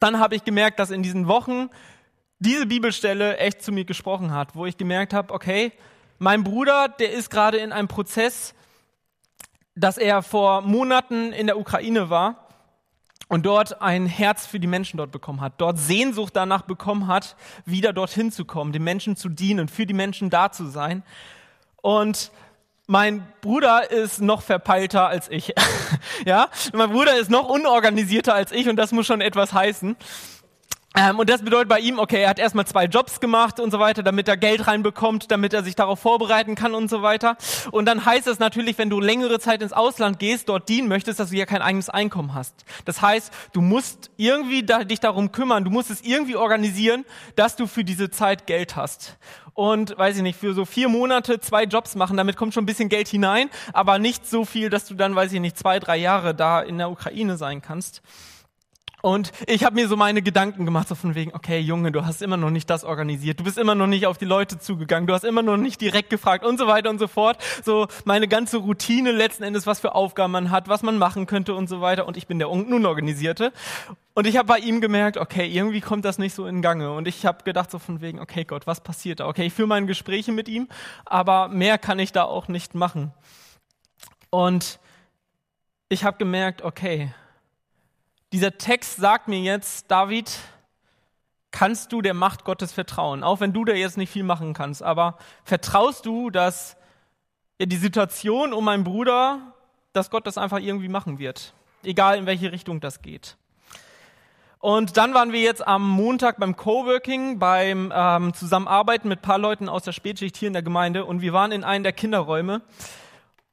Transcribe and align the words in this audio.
dann 0.00 0.18
habe 0.18 0.36
ich 0.36 0.44
gemerkt, 0.44 0.78
dass 0.78 0.90
in 0.90 1.02
diesen 1.02 1.26
Wochen 1.28 1.70
diese 2.38 2.66
Bibelstelle 2.66 3.38
echt 3.38 3.62
zu 3.62 3.72
mir 3.72 3.84
gesprochen 3.84 4.32
hat, 4.32 4.54
wo 4.54 4.66
ich 4.66 4.76
gemerkt 4.76 5.12
habe, 5.12 5.34
okay, 5.34 5.72
mein 6.18 6.44
Bruder, 6.44 6.88
der 6.88 7.12
ist 7.12 7.30
gerade 7.30 7.58
in 7.58 7.72
einem 7.72 7.88
Prozess, 7.88 8.54
dass 9.74 9.98
er 9.98 10.22
vor 10.22 10.62
Monaten 10.62 11.32
in 11.32 11.46
der 11.46 11.58
Ukraine 11.58 12.10
war 12.10 12.48
und 13.28 13.46
dort 13.46 13.80
ein 13.82 14.06
Herz 14.06 14.46
für 14.46 14.58
die 14.58 14.66
Menschen 14.66 14.96
dort 14.96 15.12
bekommen 15.12 15.40
hat, 15.40 15.54
dort 15.58 15.78
Sehnsucht 15.78 16.34
danach 16.34 16.62
bekommen 16.62 17.06
hat, 17.06 17.36
wieder 17.64 17.92
dorthin 17.92 18.32
zu 18.32 18.44
kommen, 18.44 18.72
den 18.72 18.82
Menschen 18.82 19.16
zu 19.16 19.28
dienen, 19.28 19.68
für 19.68 19.86
die 19.86 19.94
Menschen 19.94 20.30
da 20.30 20.50
zu 20.50 20.66
sein. 20.66 21.02
Und 21.82 22.32
mein 22.88 23.22
Bruder 23.42 23.90
ist 23.90 24.20
noch 24.20 24.40
verpeilter 24.42 25.06
als 25.06 25.30
ich. 25.30 25.54
ja, 26.26 26.48
mein 26.72 26.90
Bruder 26.90 27.16
ist 27.16 27.30
noch 27.30 27.48
unorganisierter 27.48 28.34
als 28.34 28.50
ich 28.50 28.66
und 28.68 28.76
das 28.76 28.92
muss 28.92 29.06
schon 29.06 29.20
etwas 29.20 29.52
heißen. 29.52 29.94
Ähm, 30.96 31.18
und 31.18 31.28
das 31.28 31.42
bedeutet 31.42 31.68
bei 31.68 31.80
ihm, 31.80 31.98
okay, 31.98 32.22
er 32.22 32.30
hat 32.30 32.38
erstmal 32.38 32.66
zwei 32.66 32.86
Jobs 32.86 33.20
gemacht 33.20 33.60
und 33.60 33.70
so 33.70 33.78
weiter, 33.78 34.02
damit 34.02 34.26
er 34.26 34.38
Geld 34.38 34.66
reinbekommt, 34.66 35.30
damit 35.30 35.52
er 35.52 35.62
sich 35.62 35.76
darauf 35.76 36.00
vorbereiten 36.00 36.54
kann 36.54 36.74
und 36.74 36.88
so 36.88 37.02
weiter. 37.02 37.36
Und 37.70 37.84
dann 37.84 38.06
heißt 38.06 38.26
es 38.26 38.38
natürlich, 38.38 38.78
wenn 38.78 38.88
du 38.88 39.00
längere 39.00 39.38
Zeit 39.38 39.60
ins 39.60 39.74
Ausland 39.74 40.18
gehst, 40.18 40.48
dort 40.48 40.70
dienen 40.70 40.88
möchtest, 40.88 41.20
dass 41.20 41.28
du 41.28 41.36
ja 41.36 41.44
kein 41.44 41.60
eigenes 41.60 41.90
Einkommen 41.90 42.32
hast. 42.32 42.64
Das 42.86 43.02
heißt, 43.02 43.30
du 43.52 43.60
musst 43.60 44.10
irgendwie 44.16 44.62
da, 44.62 44.82
dich 44.82 44.98
darum 44.98 45.30
kümmern, 45.30 45.62
du 45.62 45.70
musst 45.70 45.90
es 45.90 46.00
irgendwie 46.00 46.36
organisieren, 46.36 47.04
dass 47.36 47.54
du 47.54 47.66
für 47.66 47.84
diese 47.84 48.10
Zeit 48.10 48.46
Geld 48.46 48.74
hast. 48.74 49.18
Und 49.58 49.98
weiß 49.98 50.18
ich 50.18 50.22
nicht, 50.22 50.38
für 50.38 50.54
so 50.54 50.64
vier 50.64 50.88
Monate 50.88 51.40
zwei 51.40 51.64
Jobs 51.64 51.96
machen, 51.96 52.16
damit 52.16 52.36
kommt 52.36 52.54
schon 52.54 52.62
ein 52.62 52.66
bisschen 52.66 52.88
Geld 52.88 53.08
hinein, 53.08 53.50
aber 53.72 53.98
nicht 53.98 54.24
so 54.24 54.44
viel, 54.44 54.70
dass 54.70 54.84
du 54.84 54.94
dann, 54.94 55.16
weiß 55.16 55.32
ich 55.32 55.40
nicht, 55.40 55.58
zwei, 55.58 55.80
drei 55.80 55.96
Jahre 55.96 56.32
da 56.32 56.60
in 56.60 56.78
der 56.78 56.92
Ukraine 56.92 57.36
sein 57.36 57.60
kannst. 57.60 58.00
Und 59.00 59.30
ich 59.46 59.64
habe 59.64 59.76
mir 59.76 59.86
so 59.86 59.96
meine 59.96 60.22
Gedanken 60.22 60.64
gemacht, 60.64 60.88
so 60.88 60.96
von 60.96 61.14
wegen, 61.14 61.32
okay, 61.32 61.60
Junge, 61.60 61.92
du 61.92 62.04
hast 62.04 62.20
immer 62.20 62.36
noch 62.36 62.50
nicht 62.50 62.68
das 62.68 62.82
organisiert, 62.82 63.38
du 63.38 63.44
bist 63.44 63.56
immer 63.56 63.76
noch 63.76 63.86
nicht 63.86 64.06
auf 64.06 64.18
die 64.18 64.24
Leute 64.24 64.58
zugegangen, 64.58 65.06
du 65.06 65.14
hast 65.14 65.24
immer 65.24 65.42
noch 65.42 65.56
nicht 65.56 65.80
direkt 65.80 66.10
gefragt 66.10 66.44
und 66.44 66.58
so 66.58 66.66
weiter 66.66 66.90
und 66.90 66.98
so 66.98 67.06
fort. 67.06 67.38
So 67.64 67.86
meine 68.04 68.26
ganze 68.26 68.56
Routine 68.56 69.12
letzten 69.12 69.44
Endes, 69.44 69.66
was 69.66 69.78
für 69.78 69.94
Aufgaben 69.94 70.32
man 70.32 70.50
hat, 70.50 70.68
was 70.68 70.82
man 70.82 70.98
machen 70.98 71.26
könnte 71.26 71.54
und 71.54 71.68
so 71.68 71.80
weiter. 71.80 72.06
Und 72.06 72.16
ich 72.16 72.26
bin 72.26 72.38
der 72.38 72.50
Unorganisierte. 72.50 73.52
Und 74.14 74.26
ich 74.26 74.36
habe 74.36 74.48
bei 74.48 74.58
ihm 74.58 74.80
gemerkt, 74.80 75.16
okay, 75.16 75.46
irgendwie 75.46 75.80
kommt 75.80 76.04
das 76.04 76.18
nicht 76.18 76.34
so 76.34 76.46
in 76.46 76.60
Gange. 76.60 76.92
Und 76.92 77.06
ich 77.06 77.24
habe 77.24 77.44
gedacht 77.44 77.70
so 77.70 77.78
von 77.78 78.00
wegen, 78.00 78.18
okay 78.18 78.44
Gott, 78.44 78.66
was 78.66 78.80
passiert 78.80 79.20
da? 79.20 79.28
Okay, 79.28 79.46
ich 79.46 79.52
führe 79.52 79.68
meine 79.68 79.86
Gespräche 79.86 80.32
mit 80.32 80.48
ihm, 80.48 80.66
aber 81.04 81.46
mehr 81.46 81.78
kann 81.78 82.00
ich 82.00 82.10
da 82.10 82.24
auch 82.24 82.48
nicht 82.48 82.74
machen. 82.74 83.12
Und 84.30 84.80
ich 85.88 86.02
habe 86.02 86.18
gemerkt, 86.18 86.62
okay, 86.62 87.14
dieser 88.32 88.58
Text 88.58 88.96
sagt 88.96 89.28
mir 89.28 89.40
jetzt, 89.40 89.90
David, 89.90 90.30
kannst 91.50 91.92
du 91.92 92.02
der 92.02 92.14
Macht 92.14 92.44
Gottes 92.44 92.72
vertrauen, 92.72 93.22
auch 93.22 93.40
wenn 93.40 93.52
du 93.52 93.64
da 93.64 93.72
jetzt 93.72 93.96
nicht 93.96 94.12
viel 94.12 94.22
machen 94.22 94.52
kannst, 94.54 94.82
aber 94.82 95.18
vertraust 95.44 96.04
du, 96.04 96.30
dass 96.30 96.76
ja, 97.58 97.66
die 97.66 97.76
Situation 97.76 98.52
um 98.52 98.64
meinen 98.64 98.84
Bruder, 98.84 99.54
dass 99.92 100.10
Gott 100.10 100.26
das 100.26 100.38
einfach 100.38 100.58
irgendwie 100.58 100.88
machen 100.88 101.18
wird, 101.18 101.54
egal 101.82 102.18
in 102.18 102.26
welche 102.26 102.52
Richtung 102.52 102.80
das 102.80 103.02
geht. 103.02 103.36
Und 104.60 104.96
dann 104.96 105.14
waren 105.14 105.32
wir 105.32 105.40
jetzt 105.40 105.66
am 105.66 105.88
Montag 105.88 106.38
beim 106.38 106.56
Coworking, 106.56 107.38
beim 107.38 107.92
ähm, 107.94 108.34
Zusammenarbeiten 108.34 109.08
mit 109.08 109.22
paar 109.22 109.38
Leuten 109.38 109.68
aus 109.68 109.84
der 109.84 109.92
Spätschicht 109.92 110.36
hier 110.36 110.48
in 110.48 110.52
der 110.52 110.62
Gemeinde. 110.62 111.04
Und 111.04 111.20
wir 111.20 111.32
waren 111.32 111.52
in 111.52 111.62
einem 111.62 111.84
der 111.84 111.92
Kinderräume 111.92 112.62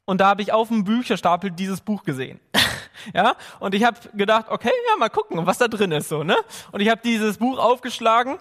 und 0.05 0.21
da 0.21 0.27
habe 0.27 0.41
ich 0.41 0.51
auf 0.51 0.69
dem 0.69 0.83
Bücherstapel 0.83 1.51
dieses 1.51 1.81
Buch 1.81 2.03
gesehen. 2.03 2.39
ja, 3.13 3.35
und 3.59 3.75
ich 3.75 3.83
habe 3.83 3.97
gedacht, 4.13 4.45
okay, 4.49 4.71
ja, 4.89 4.97
mal 4.97 5.09
gucken, 5.09 5.45
was 5.45 5.57
da 5.57 5.67
drin 5.67 5.91
ist 5.91 6.09
so, 6.09 6.23
ne? 6.23 6.37
Und 6.71 6.81
ich 6.81 6.89
habe 6.89 7.01
dieses 7.03 7.37
Buch 7.37 7.57
aufgeschlagen 7.57 8.37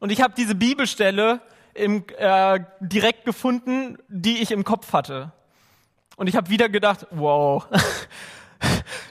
und 0.00 0.10
ich 0.10 0.22
habe 0.22 0.34
diese 0.36 0.54
Bibelstelle 0.54 1.40
im, 1.74 2.04
äh, 2.18 2.60
direkt 2.80 3.24
gefunden, 3.24 3.98
die 4.08 4.42
ich 4.42 4.50
im 4.50 4.64
Kopf 4.64 4.92
hatte. 4.92 5.32
Und 6.16 6.26
ich 6.26 6.36
habe 6.36 6.50
wieder 6.50 6.68
gedacht, 6.68 7.06
wow. 7.10 7.66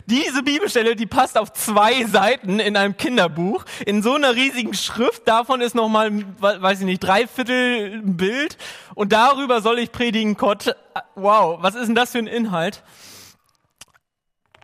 Diese 0.05 0.43
Bibelstelle, 0.43 0.95
die 0.95 1.05
passt 1.05 1.37
auf 1.37 1.53
zwei 1.53 2.05
Seiten 2.05 2.59
in 2.59 2.75
einem 2.75 2.97
Kinderbuch, 2.97 3.65
in 3.85 4.01
so 4.01 4.15
einer 4.15 4.35
riesigen 4.35 4.73
Schrift. 4.73 5.27
Davon 5.27 5.61
ist 5.61 5.75
nochmal, 5.75 6.11
weiß 6.39 6.79
ich 6.79 6.85
nicht, 6.85 6.99
dreiviertel 6.99 8.01
Bild. 8.03 8.57
Und 8.95 9.13
darüber 9.13 9.61
soll 9.61 9.79
ich 9.79 9.91
predigen, 9.91 10.35
Gott. 10.35 10.75
Wow, 11.15 11.57
was 11.61 11.75
ist 11.75 11.87
denn 11.87 11.95
das 11.95 12.11
für 12.11 12.19
ein 12.19 12.27
Inhalt? 12.27 12.83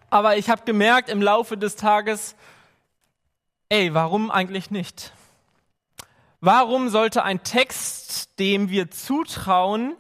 Aber 0.09 0.37
ich 0.37 0.49
habe 0.49 0.63
gemerkt 0.65 1.09
im 1.09 1.21
Laufe 1.21 1.57
des 1.57 1.75
Tages, 1.75 2.35
ey, 3.69 3.93
warum 3.93 4.31
eigentlich 4.31 4.71
nicht? 4.71 5.13
Warum 6.39 6.89
sollte 6.89 7.23
ein 7.23 7.43
Text, 7.43 8.39
dem 8.39 8.69
wir 8.69 8.91
zutrauen, 8.91 9.95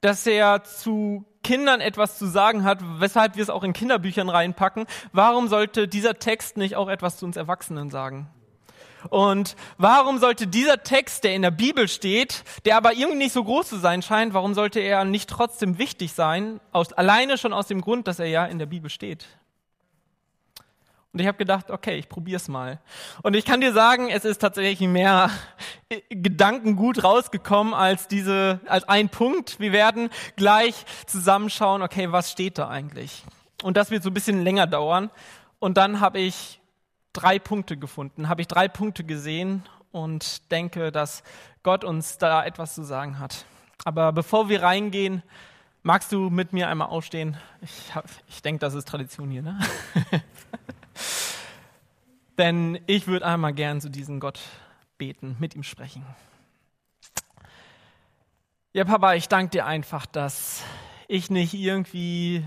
dass 0.00 0.26
er 0.26 0.64
zu 0.64 1.24
Kindern 1.42 1.80
etwas 1.80 2.18
zu 2.18 2.26
sagen 2.26 2.64
hat, 2.64 2.78
weshalb 2.98 3.36
wir 3.36 3.42
es 3.42 3.50
auch 3.50 3.64
in 3.64 3.72
Kinderbüchern 3.72 4.28
reinpacken, 4.28 4.86
warum 5.12 5.48
sollte 5.48 5.88
dieser 5.88 6.18
Text 6.18 6.56
nicht 6.56 6.76
auch 6.76 6.88
etwas 6.88 7.16
zu 7.16 7.26
uns 7.26 7.36
Erwachsenen 7.36 7.90
sagen? 7.90 8.28
Und 9.08 9.56
warum 9.78 10.18
sollte 10.18 10.46
dieser 10.46 10.82
Text, 10.82 11.24
der 11.24 11.34
in 11.34 11.42
der 11.42 11.50
Bibel 11.50 11.88
steht, 11.88 12.44
der 12.64 12.76
aber 12.76 12.92
irgendwie 12.92 13.18
nicht 13.18 13.32
so 13.32 13.42
groß 13.42 13.68
zu 13.68 13.76
sein 13.78 14.02
scheint, 14.02 14.34
warum 14.34 14.54
sollte 14.54 14.80
er 14.80 15.04
nicht 15.04 15.28
trotzdem 15.28 15.78
wichtig 15.78 16.12
sein, 16.12 16.60
aus, 16.70 16.92
alleine 16.92 17.38
schon 17.38 17.52
aus 17.52 17.66
dem 17.66 17.80
Grund, 17.80 18.06
dass 18.06 18.18
er 18.18 18.26
ja 18.26 18.46
in 18.46 18.58
der 18.58 18.66
Bibel 18.66 18.90
steht? 18.90 19.26
Und 21.12 21.20
ich 21.20 21.26
habe 21.26 21.36
gedacht, 21.36 21.70
okay, 21.70 21.96
ich 21.96 22.08
probier's 22.08 22.48
mal. 22.48 22.80
Und 23.22 23.34
ich 23.34 23.44
kann 23.44 23.60
dir 23.60 23.74
sagen, 23.74 24.08
es 24.08 24.24
ist 24.24 24.38
tatsächlich 24.38 24.88
mehr 24.88 25.30
Gedanken 26.08 26.74
gut 26.74 27.04
rausgekommen 27.04 27.74
als 27.74 28.08
diese, 28.08 28.60
als 28.66 28.88
ein 28.88 29.10
Punkt. 29.10 29.60
Wir 29.60 29.72
werden 29.72 30.08
gleich 30.36 30.86
zusammenschauen, 31.06 31.82
okay, 31.82 32.12
was 32.12 32.30
steht 32.30 32.56
da 32.56 32.68
eigentlich? 32.68 33.24
Und 33.62 33.76
das 33.76 33.90
wird 33.90 34.02
so 34.02 34.08
ein 34.08 34.14
bisschen 34.14 34.42
länger 34.42 34.66
dauern. 34.66 35.10
Und 35.58 35.76
dann 35.76 36.00
habe 36.00 36.18
ich 36.18 36.60
drei 37.12 37.38
Punkte 37.38 37.76
gefunden, 37.76 38.30
habe 38.30 38.40
ich 38.40 38.48
drei 38.48 38.68
Punkte 38.68 39.04
gesehen 39.04 39.64
und 39.90 40.50
denke, 40.50 40.90
dass 40.90 41.22
Gott 41.62 41.84
uns 41.84 42.16
da 42.16 42.42
etwas 42.42 42.74
zu 42.74 42.84
sagen 42.84 43.18
hat. 43.18 43.44
Aber 43.84 44.12
bevor 44.12 44.48
wir 44.48 44.62
reingehen, 44.62 45.22
magst 45.82 46.10
du 46.10 46.30
mit 46.30 46.54
mir 46.54 46.68
einmal 46.68 46.88
aufstehen? 46.88 47.36
Ich, 47.60 47.92
ich 48.28 48.40
denke, 48.40 48.60
das 48.60 48.72
ist 48.72 48.88
Tradition 48.88 49.30
hier, 49.30 49.42
ne? 49.42 49.58
Denn 52.38 52.80
ich 52.86 53.06
würde 53.06 53.26
einmal 53.26 53.52
gern 53.52 53.80
zu 53.80 53.88
diesem 53.88 54.20
Gott 54.20 54.40
beten, 54.98 55.36
mit 55.38 55.54
ihm 55.54 55.62
sprechen. 55.62 56.04
Ja, 58.72 58.84
Papa, 58.84 59.14
ich 59.14 59.28
danke 59.28 59.50
dir 59.50 59.66
einfach, 59.66 60.06
dass 60.06 60.62
ich 61.08 61.28
nicht 61.28 61.52
irgendwie 61.52 62.46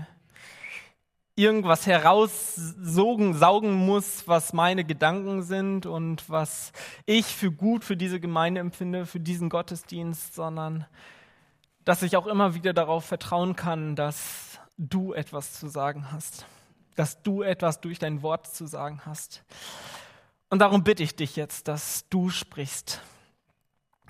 irgendwas 1.36 1.86
heraussogen, 1.86 3.34
saugen 3.34 3.74
muss, 3.74 4.26
was 4.26 4.52
meine 4.52 4.84
Gedanken 4.84 5.42
sind 5.42 5.86
und 5.86 6.28
was 6.28 6.72
ich 7.04 7.26
für 7.26 7.52
gut 7.52 7.84
für 7.84 7.96
diese 7.96 8.18
Gemeinde 8.18 8.60
empfinde, 8.60 9.06
für 9.06 9.20
diesen 9.20 9.50
Gottesdienst, 9.50 10.34
sondern 10.34 10.86
dass 11.84 12.02
ich 12.02 12.16
auch 12.16 12.26
immer 12.26 12.54
wieder 12.54 12.72
darauf 12.72 13.04
vertrauen 13.04 13.54
kann, 13.54 13.94
dass 13.94 14.58
du 14.78 15.12
etwas 15.12 15.52
zu 15.52 15.68
sagen 15.68 16.10
hast 16.10 16.46
dass 16.96 17.22
du 17.22 17.42
etwas 17.42 17.80
durch 17.80 17.98
dein 17.98 18.22
Wort 18.22 18.46
zu 18.48 18.66
sagen 18.66 19.02
hast. 19.06 19.44
Und 20.48 20.60
darum 20.60 20.84
bitte 20.84 21.02
ich 21.02 21.14
dich 21.14 21.36
jetzt, 21.36 21.68
dass 21.68 22.08
du 22.08 22.30
sprichst, 22.30 23.00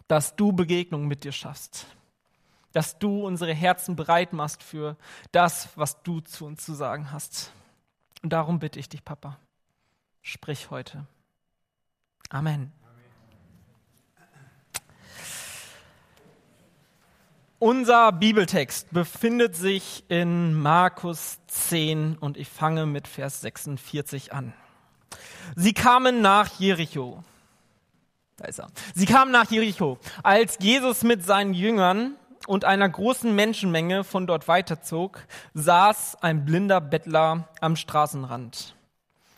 dass 0.09 0.37
du 0.37 0.53
Begegnungen 0.53 1.09
mit 1.09 1.25
dir 1.25 1.33
schaffst, 1.33 1.87
dass 2.73 2.99
du 2.99 3.27
unsere 3.27 3.55
Herzen 3.55 3.97
bereit 3.97 4.33
machst 4.33 4.63
für 4.63 4.97
das, 5.33 5.69
was 5.77 6.03
du 6.03 6.21
zu 6.21 6.47
uns 6.47 6.65
zu 6.65 6.75
sagen 6.75 7.11
hast. 7.11 7.53
Und 8.23 8.33
darum 8.33 8.59
bitte 8.59 8.79
ich 8.79 8.89
dich, 8.89 9.05
Papa, 9.05 9.39
sprich 10.23 10.71
heute. 10.71 11.07
Amen. 12.31 12.73
Unser 17.59 18.13
Bibeltext 18.13 18.91
befindet 18.91 19.57
sich 19.57 20.05
in 20.09 20.53
Markus 20.53 21.39
10 21.47 22.19
und 22.19 22.37
ich 22.37 22.49
fange 22.49 22.85
mit 22.85 23.09
Vers 23.09 23.41
46 23.41 24.35
an. 24.35 24.53
Sie 25.55 25.73
kamen 25.73 26.21
nach 26.21 26.61
Jericho. 26.61 27.25
Da 28.37 28.45
ist 28.45 28.59
er. 28.59 28.69
Sie 28.95 29.07
kamen 29.07 29.33
nach 29.33 29.51
Jericho. 29.51 29.99
Als 30.23 30.59
Jesus 30.61 31.03
mit 31.03 31.25
seinen 31.25 31.55
Jüngern 31.55 32.17
und 32.47 32.67
einer 32.67 32.91
großen 32.91 33.35
Menschenmenge 33.35 34.05
von 34.05 34.27
dort 34.27 34.49
weiterzog, 34.49 35.27
saß 35.55 36.17
ein 36.23 36.45
blinder 36.45 36.83
Bettler 36.83 37.49
am 37.63 37.77
Straßenrand. 37.77 38.77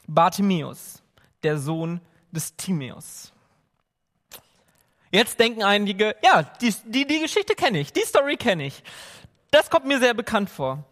Bartimäus, 0.08 1.04
der 1.44 1.56
Sohn 1.56 2.00
des 2.32 2.56
Timäus. 2.56 3.32
Jetzt 5.10 5.40
denken 5.40 5.62
einige, 5.62 6.16
ja, 6.22 6.42
die, 6.60 6.74
die, 6.84 7.06
die 7.06 7.20
Geschichte 7.20 7.54
kenne 7.54 7.80
ich, 7.80 7.92
die 7.92 8.04
Story 8.04 8.36
kenne 8.36 8.66
ich. 8.66 8.82
Das 9.50 9.70
kommt 9.70 9.86
mir 9.86 9.98
sehr 9.98 10.14
bekannt 10.14 10.50
vor. 10.50 10.84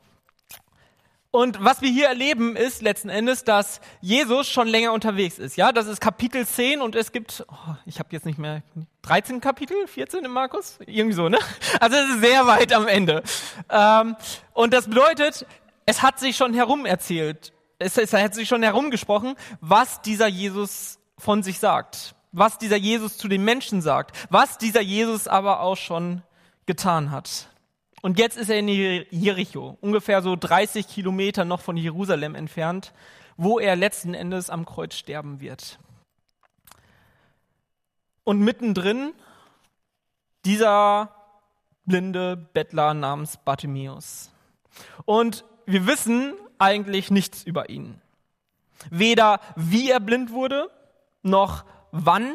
Und 1.36 1.62
was 1.62 1.82
wir 1.82 1.90
hier 1.90 2.06
erleben, 2.06 2.56
ist 2.56 2.80
letzten 2.80 3.10
Endes, 3.10 3.44
dass 3.44 3.82
Jesus 4.00 4.48
schon 4.48 4.68
länger 4.68 4.94
unterwegs 4.94 5.38
ist. 5.38 5.56
Ja, 5.56 5.70
das 5.70 5.86
ist 5.86 6.00
Kapitel 6.00 6.46
10 6.46 6.80
und 6.80 6.94
es 6.94 7.12
gibt, 7.12 7.44
oh, 7.48 7.74
ich 7.84 7.98
habe 7.98 8.08
jetzt 8.12 8.24
nicht 8.24 8.38
mehr 8.38 8.62
13 9.02 9.42
Kapitel, 9.42 9.86
14 9.86 10.24
im 10.24 10.30
Markus, 10.30 10.78
irgendwie 10.86 11.14
so, 11.14 11.28
ne? 11.28 11.38
Also 11.78 11.96
es 11.96 12.08
ist 12.08 12.20
sehr 12.20 12.46
weit 12.46 12.72
am 12.72 12.88
Ende. 12.88 13.22
Ähm, 13.68 14.16
und 14.54 14.72
das 14.72 14.88
bedeutet, 14.88 15.44
es 15.84 16.00
hat 16.00 16.18
sich 16.18 16.38
schon 16.38 16.54
herum 16.54 16.86
erzählt, 16.86 17.52
es, 17.78 17.98
es 17.98 18.14
hat 18.14 18.34
sich 18.34 18.48
schon 18.48 18.62
herumgesprochen, 18.62 19.34
was 19.60 20.00
dieser 20.00 20.28
Jesus 20.28 20.98
von 21.18 21.42
sich 21.42 21.58
sagt, 21.58 22.14
was 22.36 22.58
dieser 22.58 22.76
Jesus 22.76 23.16
zu 23.16 23.28
den 23.28 23.44
Menschen 23.44 23.80
sagt, 23.80 24.14
was 24.30 24.58
dieser 24.58 24.82
Jesus 24.82 25.26
aber 25.26 25.60
auch 25.60 25.76
schon 25.76 26.22
getan 26.66 27.10
hat. 27.10 27.48
Und 28.02 28.18
jetzt 28.18 28.36
ist 28.36 28.50
er 28.50 28.58
in 28.58 28.68
Jericho, 28.68 29.78
ungefähr 29.80 30.20
so 30.20 30.36
30 30.36 30.86
Kilometer 30.86 31.46
noch 31.46 31.60
von 31.60 31.78
Jerusalem 31.78 32.34
entfernt, 32.34 32.92
wo 33.38 33.58
er 33.58 33.74
letzten 33.74 34.12
Endes 34.12 34.50
am 34.50 34.66
Kreuz 34.66 34.94
sterben 34.94 35.40
wird. 35.40 35.78
Und 38.22 38.40
mittendrin 38.40 39.12
dieser 40.44 41.14
blinde 41.86 42.36
Bettler 42.36 42.92
namens 42.92 43.38
Bartimäus. 43.38 44.30
Und 45.06 45.44
wir 45.64 45.86
wissen 45.86 46.34
eigentlich 46.58 47.10
nichts 47.10 47.44
über 47.44 47.70
ihn. 47.70 48.00
Weder 48.90 49.40
wie 49.56 49.90
er 49.90 50.00
blind 50.00 50.32
wurde, 50.32 50.70
noch 51.22 51.64
wann 51.92 52.34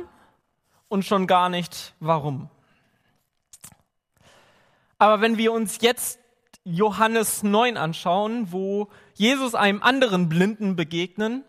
und 0.88 1.06
schon 1.06 1.28
gar 1.28 1.50
nicht 1.50 1.94
warum. 2.00 2.50
Aber 4.98 5.22
wenn 5.22 5.38
wir 5.38 5.52
uns 5.52 5.80
jetzt 5.82 6.20
Johannes 6.64 7.42
9 7.42 7.78
anschauen, 7.78 8.52
wo 8.52 8.90
Jesus 9.16 9.56
einem 9.56 9.82
anderen 9.82 10.30
Blinden 10.30 10.76
begegnen, 10.76 11.44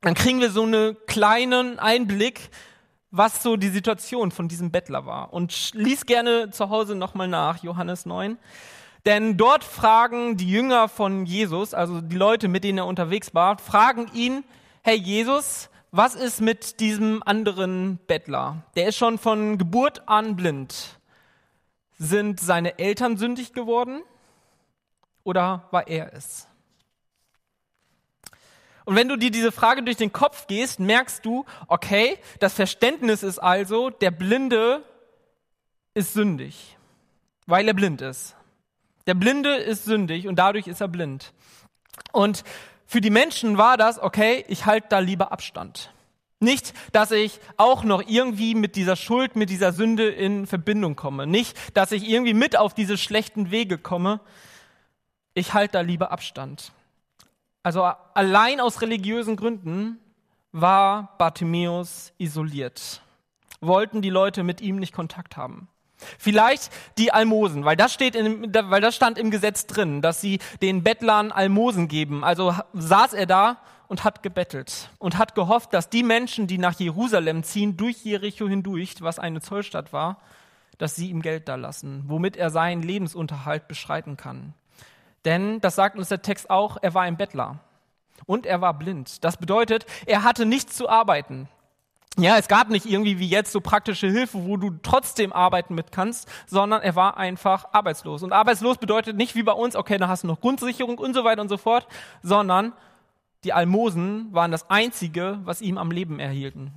dann 0.00 0.14
kriegen 0.14 0.40
wir 0.40 0.50
so 0.50 0.62
einen 0.62 0.96
kleinen 1.06 1.78
Einblick, 1.78 2.50
was 3.10 3.42
so 3.42 3.56
die 3.56 3.68
Situation 3.68 4.30
von 4.30 4.48
diesem 4.48 4.70
Bettler 4.70 5.06
war. 5.06 5.32
Und 5.32 5.72
lies 5.74 6.06
gerne 6.06 6.50
zu 6.50 6.70
Hause 6.70 6.94
nochmal 6.94 7.28
nach, 7.28 7.62
Johannes 7.62 8.06
9. 8.06 8.38
Denn 9.06 9.36
dort 9.36 9.62
fragen 9.62 10.36
die 10.36 10.50
Jünger 10.50 10.88
von 10.88 11.26
Jesus, 11.26 11.74
also 11.74 12.00
die 12.00 12.16
Leute, 12.16 12.48
mit 12.48 12.64
denen 12.64 12.78
er 12.78 12.86
unterwegs 12.86 13.34
war, 13.34 13.58
fragen 13.58 14.10
ihn, 14.14 14.44
hey 14.82 14.96
Jesus, 14.96 15.68
was 15.96 16.16
ist 16.16 16.40
mit 16.40 16.80
diesem 16.80 17.22
anderen 17.22 17.98
Bettler? 18.08 18.64
Der 18.74 18.88
ist 18.88 18.96
schon 18.96 19.16
von 19.16 19.58
Geburt 19.58 20.08
an 20.08 20.34
blind. 20.34 20.98
Sind 21.98 22.40
seine 22.40 22.80
Eltern 22.80 23.16
sündig 23.16 23.52
geworden 23.52 24.02
oder 25.22 25.68
war 25.70 25.86
er 25.86 26.12
es? 26.12 26.48
Und 28.84 28.96
wenn 28.96 29.08
du 29.08 29.16
dir 29.16 29.30
diese 29.30 29.52
Frage 29.52 29.84
durch 29.84 29.96
den 29.96 30.12
Kopf 30.12 30.48
gehst, 30.48 30.80
merkst 30.80 31.24
du, 31.24 31.44
okay, 31.68 32.18
das 32.40 32.54
Verständnis 32.54 33.22
ist 33.22 33.38
also, 33.38 33.88
der 33.88 34.10
Blinde 34.10 34.82
ist 35.94 36.12
sündig, 36.12 36.76
weil 37.46 37.68
er 37.68 37.74
blind 37.74 38.02
ist. 38.02 38.34
Der 39.06 39.14
Blinde 39.14 39.54
ist 39.54 39.84
sündig 39.84 40.26
und 40.26 40.40
dadurch 40.40 40.66
ist 40.66 40.80
er 40.80 40.88
blind. 40.88 41.32
Und 42.10 42.42
für 42.86 43.00
die 43.00 43.10
Menschen 43.10 43.58
war 43.58 43.76
das, 43.76 43.98
okay, 43.98 44.44
ich 44.48 44.66
halte 44.66 44.88
da 44.90 44.98
lieber 44.98 45.32
Abstand. 45.32 45.90
Nicht, 46.40 46.74
dass 46.92 47.10
ich 47.10 47.40
auch 47.56 47.84
noch 47.84 48.02
irgendwie 48.06 48.54
mit 48.54 48.76
dieser 48.76 48.96
Schuld, 48.96 49.34
mit 49.34 49.50
dieser 49.50 49.72
Sünde 49.72 50.08
in 50.08 50.46
Verbindung 50.46 50.94
komme. 50.94 51.26
Nicht, 51.26 51.56
dass 51.76 51.92
ich 51.92 52.08
irgendwie 52.08 52.34
mit 52.34 52.56
auf 52.56 52.74
diese 52.74 52.98
schlechten 52.98 53.50
Wege 53.50 53.78
komme. 53.78 54.20
Ich 55.32 55.54
halte 55.54 55.72
da 55.72 55.80
lieber 55.80 56.12
Abstand. 56.12 56.72
Also 57.62 57.82
allein 57.82 58.60
aus 58.60 58.82
religiösen 58.82 59.36
Gründen 59.36 59.98
war 60.52 61.16
Bartimäus 61.16 62.12
isoliert. 62.18 63.00
Wollten 63.60 64.02
die 64.02 64.10
Leute 64.10 64.42
mit 64.42 64.60
ihm 64.60 64.76
nicht 64.76 64.92
Kontakt 64.92 65.38
haben. 65.38 65.68
Vielleicht 66.18 66.70
die 66.98 67.12
Almosen, 67.12 67.64
weil 67.64 67.76
das 67.76 67.92
steht 67.92 68.14
in, 68.14 68.52
weil 68.54 68.80
das 68.80 68.94
stand 68.96 69.18
im 69.18 69.30
Gesetz 69.30 69.66
drin, 69.66 70.02
dass 70.02 70.20
sie 70.20 70.38
den 70.62 70.82
Bettlern 70.82 71.32
Almosen 71.32 71.88
geben. 71.88 72.24
Also 72.24 72.54
saß 72.72 73.14
er 73.14 73.26
da 73.26 73.58
und 73.88 74.04
hat 74.04 74.22
gebettelt 74.22 74.90
und 74.98 75.18
hat 75.18 75.34
gehofft, 75.34 75.72
dass 75.74 75.90
die 75.90 76.02
Menschen, 76.02 76.46
die 76.46 76.58
nach 76.58 76.78
Jerusalem 76.78 77.42
ziehen, 77.42 77.76
durch 77.76 78.04
Jericho 78.04 78.48
hindurch, 78.48 78.96
was 79.00 79.18
eine 79.18 79.40
Zollstadt 79.40 79.92
war, 79.92 80.18
dass 80.78 80.96
sie 80.96 81.10
ihm 81.10 81.22
Geld 81.22 81.48
da 81.48 81.54
lassen, 81.54 82.04
womit 82.06 82.36
er 82.36 82.50
seinen 82.50 82.82
Lebensunterhalt 82.82 83.68
beschreiten 83.68 84.16
kann. 84.16 84.54
Denn, 85.24 85.60
das 85.60 85.76
sagt 85.76 85.96
uns 85.96 86.08
der 86.08 86.22
Text 86.22 86.50
auch, 86.50 86.76
er 86.82 86.94
war 86.94 87.02
ein 87.02 87.16
Bettler 87.16 87.60
und 88.26 88.46
er 88.46 88.60
war 88.60 88.74
blind. 88.74 89.24
Das 89.24 89.36
bedeutet, 89.36 89.86
er 90.06 90.22
hatte 90.22 90.46
nichts 90.46 90.76
zu 90.76 90.88
arbeiten. 90.88 91.48
Ja, 92.16 92.38
es 92.38 92.46
gab 92.46 92.70
nicht 92.70 92.86
irgendwie 92.86 93.18
wie 93.18 93.28
jetzt 93.28 93.50
so 93.50 93.60
praktische 93.60 94.06
Hilfe, 94.06 94.44
wo 94.46 94.56
du 94.56 94.70
trotzdem 94.82 95.32
arbeiten 95.32 95.74
mit 95.74 95.90
kannst, 95.90 96.28
sondern 96.46 96.80
er 96.80 96.94
war 96.94 97.16
einfach 97.16 97.66
arbeitslos. 97.72 98.22
Und 98.22 98.32
arbeitslos 98.32 98.78
bedeutet 98.78 99.16
nicht 99.16 99.34
wie 99.34 99.42
bei 99.42 99.52
uns, 99.52 99.74
okay, 99.74 99.98
dann 99.98 100.08
hast 100.08 100.22
du 100.22 100.28
noch 100.28 100.40
Grundsicherung 100.40 100.98
und 100.98 101.14
so 101.14 101.24
weiter 101.24 101.42
und 101.42 101.48
so 101.48 101.56
fort, 101.56 101.88
sondern 102.22 102.72
die 103.42 103.52
Almosen 103.52 104.32
waren 104.32 104.52
das 104.52 104.70
Einzige, 104.70 105.40
was 105.44 105.60
ihm 105.60 105.76
am 105.76 105.90
Leben 105.90 106.20
erhielten. 106.20 106.72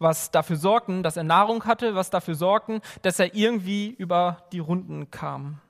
Was 0.00 0.30
dafür 0.30 0.56
sorgten, 0.56 1.02
dass 1.02 1.16
er 1.16 1.24
Nahrung 1.24 1.66
hatte, 1.66 1.94
was 1.94 2.10
dafür 2.10 2.34
sorgten, 2.34 2.80
dass 3.02 3.18
er 3.20 3.34
irgendwie 3.34 3.90
über 3.90 4.44
die 4.52 4.58
Runden 4.58 5.10
kam. 5.10 5.60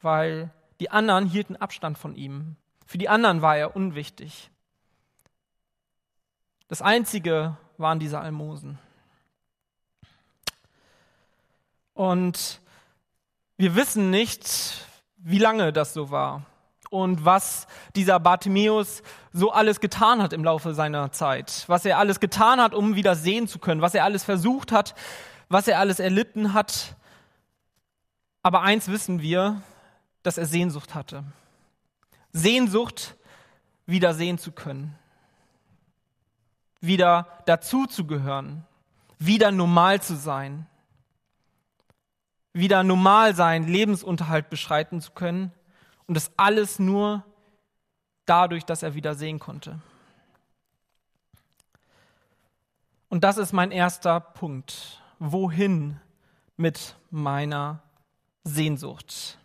Weil 0.00 0.50
die 0.80 0.90
anderen 0.90 1.26
hielten 1.26 1.54
Abstand 1.54 1.96
von 1.96 2.16
ihm. 2.16 2.56
Für 2.86 2.98
die 2.98 3.08
anderen 3.08 3.40
war 3.40 3.56
er 3.56 3.76
unwichtig. 3.76 4.50
Das 6.72 6.80
Einzige 6.80 7.58
waren 7.76 7.98
diese 7.98 8.18
Almosen. 8.18 8.78
Und 11.92 12.62
wir 13.58 13.74
wissen 13.74 14.08
nicht, 14.08 14.86
wie 15.18 15.36
lange 15.36 15.74
das 15.74 15.92
so 15.92 16.10
war 16.10 16.46
und 16.88 17.26
was 17.26 17.66
dieser 17.94 18.18
Bartimäus 18.20 19.02
so 19.34 19.52
alles 19.52 19.80
getan 19.80 20.22
hat 20.22 20.32
im 20.32 20.44
Laufe 20.44 20.72
seiner 20.72 21.12
Zeit, 21.12 21.64
was 21.66 21.84
er 21.84 21.98
alles 21.98 22.20
getan 22.20 22.58
hat, 22.58 22.72
um 22.72 22.94
wieder 22.94 23.16
sehen 23.16 23.48
zu 23.48 23.58
können, 23.58 23.82
was 23.82 23.94
er 23.94 24.04
alles 24.04 24.24
versucht 24.24 24.72
hat, 24.72 24.94
was 25.50 25.68
er 25.68 25.78
alles 25.78 26.00
erlitten 26.00 26.54
hat. 26.54 26.96
Aber 28.42 28.62
eins 28.62 28.88
wissen 28.88 29.20
wir, 29.20 29.60
dass 30.22 30.38
er 30.38 30.46
Sehnsucht 30.46 30.94
hatte. 30.94 31.22
Sehnsucht, 32.32 33.14
wieder 33.84 34.14
sehen 34.14 34.38
zu 34.38 34.52
können, 34.52 34.98
wieder 36.82 37.26
dazu 37.46 37.86
zu 37.86 38.06
gehören, 38.06 38.66
wieder 39.18 39.50
normal 39.50 40.02
zu 40.02 40.16
sein, 40.16 40.66
wieder 42.52 42.82
normal 42.82 43.34
sein, 43.34 43.66
Lebensunterhalt 43.66 44.50
beschreiten 44.50 45.00
zu 45.00 45.12
können 45.12 45.52
und 46.06 46.14
das 46.14 46.32
alles 46.36 46.78
nur 46.78 47.24
dadurch, 48.26 48.64
dass 48.64 48.82
er 48.82 48.94
wieder 48.94 49.14
sehen 49.14 49.38
konnte. 49.38 49.80
Und 53.08 53.24
das 53.24 53.38
ist 53.38 53.52
mein 53.52 53.70
erster 53.70 54.20
Punkt. 54.20 55.02
Wohin 55.18 56.00
mit 56.56 56.96
meiner 57.10 57.82
Sehnsucht? 58.42 59.38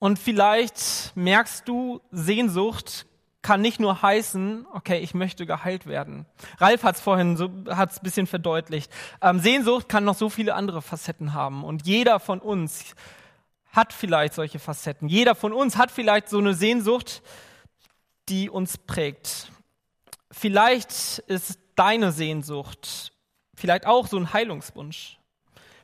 Und 0.00 0.18
vielleicht 0.18 1.12
merkst 1.14 1.68
du, 1.68 2.00
Sehnsucht 2.10 3.06
kann 3.42 3.60
nicht 3.60 3.80
nur 3.80 4.02
heißen, 4.02 4.66
okay, 4.72 4.98
ich 4.98 5.14
möchte 5.14 5.46
geheilt 5.46 5.86
werden. 5.86 6.26
Ralf 6.58 6.82
hat 6.82 6.96
es 6.96 7.00
vorhin 7.00 7.36
so 7.36 7.48
hat's 7.68 8.00
bisschen 8.00 8.26
verdeutlicht. 8.26 8.90
Ähm, 9.22 9.38
Sehnsucht 9.38 9.88
kann 9.88 10.04
noch 10.04 10.16
so 10.16 10.28
viele 10.28 10.54
andere 10.54 10.82
Facetten 10.82 11.32
haben 11.32 11.64
und 11.64 11.86
jeder 11.86 12.18
von 12.18 12.40
uns 12.40 12.94
hat 13.72 13.92
vielleicht 13.92 14.34
solche 14.34 14.58
Facetten. 14.58 15.08
Jeder 15.08 15.34
von 15.34 15.52
uns 15.52 15.76
hat 15.76 15.90
vielleicht 15.90 16.28
so 16.28 16.38
eine 16.38 16.54
Sehnsucht, 16.54 17.22
die 18.28 18.50
uns 18.50 18.78
prägt. 18.78 19.52
Vielleicht 20.30 21.18
ist 21.26 21.58
deine 21.76 22.10
Sehnsucht 22.10 23.12
vielleicht 23.54 23.86
auch 23.86 24.06
so 24.06 24.16
ein 24.16 24.32
Heilungswunsch. 24.32 25.18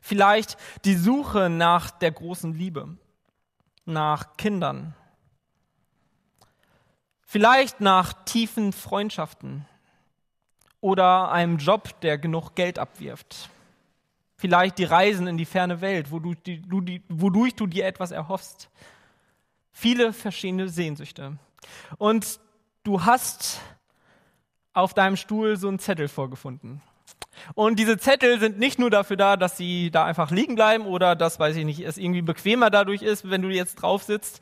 Vielleicht 0.01 0.57
die 0.85 0.95
Suche 0.95 1.49
nach 1.49 1.91
der 1.91 2.11
großen 2.11 2.53
Liebe, 2.53 2.97
nach 3.87 4.37
Kindern, 4.37 4.95
Vielleicht 7.29 7.81
nach 7.81 8.13
tiefen 8.23 8.71
Freundschaften 8.71 9.65
oder 10.79 11.29
einem 11.29 11.57
Job, 11.57 11.99
der 11.99 12.17
genug 12.17 12.55
Geld 12.55 12.79
abwirft. 12.79 13.49
Vielleicht 14.37 14.77
die 14.77 14.85
Reisen 14.85 15.27
in 15.27 15.37
die 15.37 15.43
ferne 15.43 15.81
Welt, 15.81 16.09
wodurch 16.09 16.37
du, 16.41 16.99
wodurch 17.09 17.53
du 17.53 17.67
dir 17.67 17.85
etwas 17.85 18.11
erhoffst. 18.11 18.69
Viele 19.73 20.13
verschiedene 20.13 20.69
Sehnsüchte. 20.69 21.37
Und 21.97 22.39
du 22.83 23.03
hast 23.03 23.59
auf 24.71 24.93
deinem 24.93 25.17
Stuhl 25.17 25.57
so 25.57 25.67
einen 25.67 25.79
Zettel 25.79 26.07
vorgefunden. 26.07 26.81
Und 27.53 27.79
diese 27.79 27.97
Zettel 27.97 28.39
sind 28.39 28.59
nicht 28.59 28.79
nur 28.79 28.89
dafür 28.89 29.17
da, 29.17 29.37
dass 29.37 29.57
sie 29.57 29.91
da 29.91 30.05
einfach 30.05 30.31
liegen 30.31 30.55
bleiben 30.55 30.85
oder 30.85 31.15
dass, 31.15 31.39
weiß 31.39 31.55
ich 31.55 31.65
nicht, 31.65 31.79
es 31.79 31.97
irgendwie 31.97 32.21
bequemer 32.21 32.69
dadurch 32.69 33.01
ist, 33.01 33.29
wenn 33.29 33.41
du 33.41 33.49
jetzt 33.49 33.75
drauf 33.75 34.03
sitzt. 34.03 34.41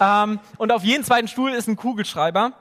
Ähm, 0.00 0.40
und 0.58 0.72
auf 0.72 0.82
jedem 0.82 1.04
zweiten 1.04 1.28
Stuhl 1.28 1.50
ist 1.50 1.68
ein 1.68 1.76
Kugelschreiber. 1.76 2.52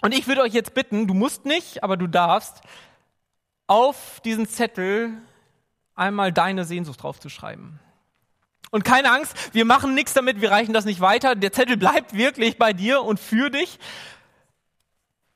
Und 0.00 0.12
ich 0.12 0.26
würde 0.26 0.42
euch 0.42 0.54
jetzt 0.54 0.74
bitten, 0.74 1.06
du 1.06 1.14
musst 1.14 1.44
nicht, 1.44 1.84
aber 1.84 1.96
du 1.96 2.06
darfst, 2.06 2.62
auf 3.66 4.20
diesen 4.24 4.48
Zettel 4.48 5.12
einmal 5.94 6.32
deine 6.32 6.64
Sehnsucht 6.64 7.02
draufzuschreiben. 7.02 7.78
Und 8.70 8.84
keine 8.84 9.12
Angst, 9.12 9.34
wir 9.52 9.64
machen 9.64 9.94
nichts 9.94 10.14
damit, 10.14 10.40
wir 10.40 10.50
reichen 10.50 10.72
das 10.72 10.84
nicht 10.84 11.00
weiter. 11.00 11.34
Der 11.34 11.52
Zettel 11.52 11.76
bleibt 11.76 12.14
wirklich 12.16 12.56
bei 12.56 12.72
dir 12.72 13.02
und 13.02 13.20
für 13.20 13.50
dich, 13.50 13.78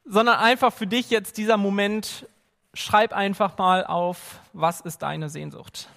sondern 0.04 0.36
einfach 0.36 0.72
für 0.72 0.86
dich 0.86 1.10
jetzt 1.10 1.36
dieser 1.36 1.56
Moment, 1.56 2.26
schreib 2.74 3.12
einfach 3.12 3.56
mal 3.56 3.86
auf, 3.86 4.40
was 4.52 4.80
ist 4.80 5.02
deine 5.02 5.28
Sehnsucht? 5.28 5.88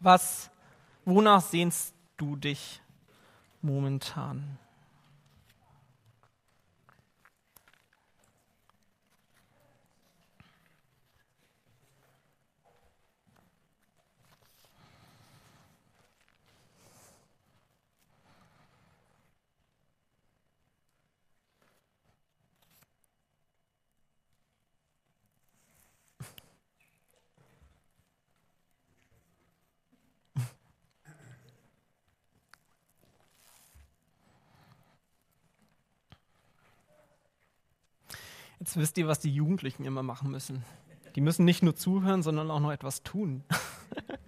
Was, 0.00 0.50
wonach 1.04 1.40
sehnst 1.40 1.94
du 2.16 2.36
dich 2.36 2.80
momentan? 3.62 4.58
Wisst 38.76 38.96
ihr, 38.98 39.08
was 39.08 39.18
die 39.20 39.34
Jugendlichen 39.34 39.86
immer 39.86 40.02
machen 40.02 40.30
müssen. 40.30 40.62
Die 41.14 41.22
müssen 41.22 41.46
nicht 41.46 41.62
nur 41.62 41.74
zuhören, 41.74 42.22
sondern 42.22 42.50
auch 42.50 42.60
noch 42.60 42.72
etwas 42.72 43.02
tun. 43.02 43.42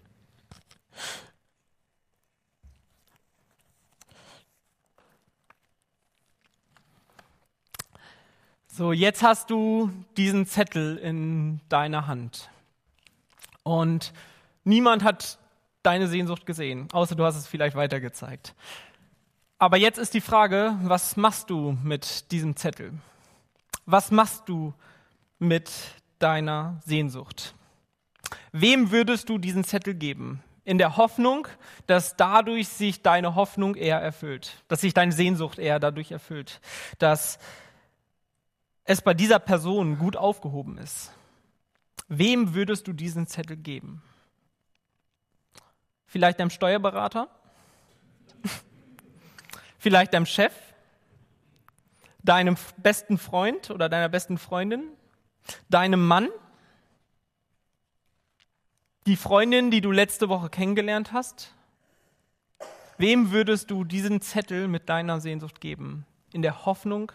so, 8.69 8.95
jetzt 8.95 9.23
hast 9.23 9.51
du 9.51 9.91
diesen 10.17 10.47
Zettel 10.47 10.97
in 10.97 11.61
deiner 11.69 12.07
Hand. 12.07 12.49
Und 13.65 14.15
niemand 14.65 15.05
hat 15.05 15.39
deine 15.83 16.09
Sehnsucht 16.09 16.47
gesehen, 16.47 16.89
außer 16.93 17.15
du 17.17 17.25
hast 17.27 17.37
es 17.37 17.47
vielleicht 17.47 17.77
weitergezeigt. 17.77 18.55
Aber 19.59 19.77
jetzt 19.77 19.99
ist 19.99 20.15
die 20.15 20.23
Frage, 20.23 20.79
was 20.85 21.19
machst 21.19 21.51
du 21.51 21.77
mit 21.85 22.33
diesem 22.33 22.57
Zettel? 22.57 22.95
Was 23.91 24.11
machst 24.11 24.49
du 24.51 24.75
mit 25.39 25.73
deiner 26.19 26.79
Sehnsucht? 26.85 27.55
Wem 28.53 28.91
würdest 28.91 29.31
du 29.31 29.39
diesen 29.39 29.65
Zettel 29.65 29.95
geben? 29.95 30.43
In 30.65 30.77
der 30.77 30.99
Hoffnung, 30.99 31.49
dass 31.87 32.15
dadurch 32.15 32.69
sich 32.69 33.01
deine 33.01 33.35
Hoffnung 33.35 33.75
eher 33.75 33.99
erfüllt, 33.99 34.63
dass 34.69 34.83
sich 34.83 34.93
deine 34.93 35.13
Sehnsucht 35.13 35.59
eher 35.59 35.81
dadurch 35.81 36.11
erfüllt, 36.11 36.61
dass 36.99 37.39
es 38.85 39.01
bei 39.01 39.15
dieser 39.15 39.39
Person 39.39 39.99
gut 39.99 40.19
aufgehoben 40.19 40.77
ist. 40.77 41.11
Wem 42.09 42.53
würdest 42.55 42.87
du 42.87 42.93
diesen 42.93 43.27
Zettel 43.27 43.57
geben? 43.57 44.03
Vielleicht 46.05 46.41
deinem 46.41 46.51
Steuerberater? 46.51 47.29
Vielleicht 49.79 50.13
deinem 50.13 50.27
Chef? 50.27 50.53
Deinem 52.29 52.57
besten 52.77 53.17
Freund 53.17 53.71
oder 53.71 53.89
deiner 53.89 54.09
besten 54.09 54.37
Freundin, 54.37 54.85
deinem 55.71 56.07
Mann, 56.07 56.29
die 59.07 59.17
Freundin, 59.17 59.71
die 59.71 59.81
du 59.81 59.91
letzte 59.91 60.29
Woche 60.29 60.51
kennengelernt 60.51 61.13
hast? 61.13 61.55
Wem 62.99 63.31
würdest 63.31 63.71
du 63.71 63.85
diesen 63.85 64.21
Zettel 64.21 64.69
mit 64.69 64.89
deiner 64.89 65.21
Sehnsucht 65.21 65.61
geben, 65.61 66.05
in 66.33 66.43
der 66.43 66.67
Hoffnung, 66.67 67.13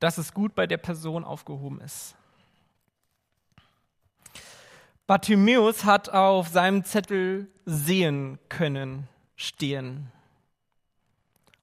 dass 0.00 0.18
es 0.18 0.34
gut 0.34 0.54
bei 0.54 0.66
der 0.66 0.78
Person 0.78 1.24
aufgehoben 1.24 1.80
ist? 1.80 2.16
Bartimäus 5.06 5.84
hat 5.84 6.10
auf 6.10 6.48
seinem 6.48 6.84
Zettel 6.84 7.48
sehen 7.64 8.38
können 8.48 9.08
stehen. 9.36 10.10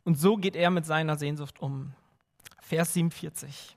Und 0.05 0.17
so 0.17 0.37
geht 0.37 0.55
er 0.55 0.71
mit 0.71 0.85
seiner 0.85 1.17
Sehnsucht 1.17 1.59
um. 1.59 1.93
Vers 2.67 2.93
47. 2.93 3.75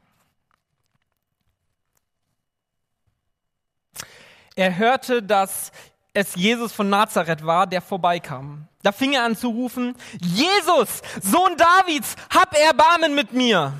Er 4.56 4.76
hörte, 4.76 5.22
dass 5.22 5.72
es 6.14 6.34
Jesus 6.34 6.72
von 6.72 6.88
Nazareth 6.88 7.44
war, 7.44 7.66
der 7.66 7.82
vorbeikam. 7.82 8.66
Da 8.82 8.92
fing 8.92 9.12
er 9.12 9.24
an 9.24 9.36
zu 9.36 9.48
rufen, 9.48 9.94
Jesus, 10.20 11.02
Sohn 11.20 11.56
Davids, 11.56 12.16
hab 12.30 12.56
Erbarmen 12.56 13.14
mit 13.14 13.32
mir. 13.32 13.74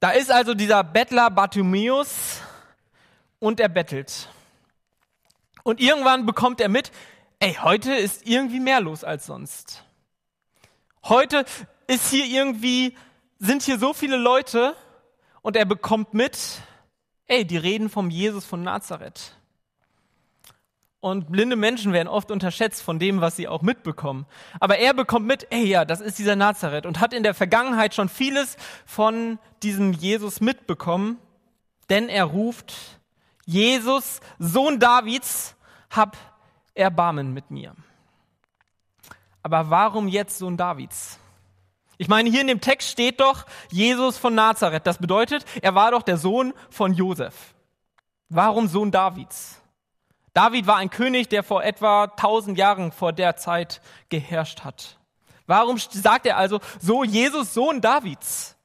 Da 0.00 0.10
ist 0.10 0.30
also 0.30 0.54
dieser 0.54 0.82
Bettler 0.84 1.30
Bartimäus 1.30 2.40
und 3.40 3.60
er 3.60 3.68
bettelt. 3.68 4.30
Und 5.62 5.80
irgendwann 5.80 6.24
bekommt 6.26 6.60
er 6.60 6.68
mit, 6.68 6.92
ey, 7.40 7.54
heute 7.54 7.94
ist 7.94 8.26
irgendwie 8.26 8.60
mehr 8.60 8.80
los 8.80 9.04
als 9.04 9.26
sonst. 9.26 9.85
Heute 11.08 11.44
ist 11.86 12.10
hier 12.10 12.24
irgendwie, 12.24 12.96
sind 13.38 13.62
hier 13.62 13.78
so 13.78 13.92
viele 13.92 14.16
Leute 14.16 14.74
und 15.40 15.54
er 15.54 15.64
bekommt 15.64 16.14
mit, 16.14 16.36
ey, 17.28 17.44
die 17.46 17.58
reden 17.58 17.88
vom 17.90 18.10
Jesus 18.10 18.44
von 18.44 18.64
Nazareth. 18.64 19.36
Und 20.98 21.30
blinde 21.30 21.54
Menschen 21.54 21.92
werden 21.92 22.08
oft 22.08 22.32
unterschätzt 22.32 22.82
von 22.82 22.98
dem, 22.98 23.20
was 23.20 23.36
sie 23.36 23.46
auch 23.46 23.62
mitbekommen. 23.62 24.26
Aber 24.58 24.78
er 24.78 24.94
bekommt 24.94 25.28
mit, 25.28 25.46
ey, 25.50 25.64
ja, 25.64 25.84
das 25.84 26.00
ist 26.00 26.18
dieser 26.18 26.34
Nazareth 26.34 26.86
und 26.86 26.98
hat 26.98 27.12
in 27.12 27.22
der 27.22 27.34
Vergangenheit 27.34 27.94
schon 27.94 28.08
vieles 28.08 28.56
von 28.84 29.38
diesem 29.62 29.92
Jesus 29.92 30.40
mitbekommen, 30.40 31.18
denn 31.88 32.08
er 32.08 32.24
ruft, 32.24 32.74
Jesus, 33.44 34.18
Sohn 34.40 34.80
Davids, 34.80 35.54
hab 35.88 36.16
Erbarmen 36.74 37.32
mit 37.32 37.52
mir. 37.52 37.76
Aber 39.46 39.70
warum 39.70 40.08
jetzt 40.08 40.38
Sohn 40.38 40.56
Davids? 40.56 41.20
Ich 41.98 42.08
meine, 42.08 42.28
hier 42.28 42.40
in 42.40 42.48
dem 42.48 42.60
Text 42.60 42.90
steht 42.90 43.20
doch 43.20 43.46
Jesus 43.70 44.18
von 44.18 44.34
Nazareth. 44.34 44.88
Das 44.88 44.98
bedeutet, 44.98 45.44
er 45.62 45.76
war 45.76 45.92
doch 45.92 46.02
der 46.02 46.16
Sohn 46.16 46.52
von 46.68 46.92
Josef. 46.92 47.54
Warum 48.28 48.66
Sohn 48.66 48.90
Davids? 48.90 49.62
David 50.34 50.66
war 50.66 50.78
ein 50.78 50.90
König, 50.90 51.28
der 51.28 51.44
vor 51.44 51.62
etwa 51.62 52.06
1000 52.06 52.58
Jahren 52.58 52.90
vor 52.90 53.12
der 53.12 53.36
Zeit 53.36 53.80
geherrscht 54.08 54.64
hat. 54.64 54.98
Warum 55.46 55.78
sagt 55.78 56.26
er 56.26 56.38
also 56.38 56.58
so 56.80 57.04
Jesus 57.04 57.54
Sohn 57.54 57.80
Davids? 57.80 58.56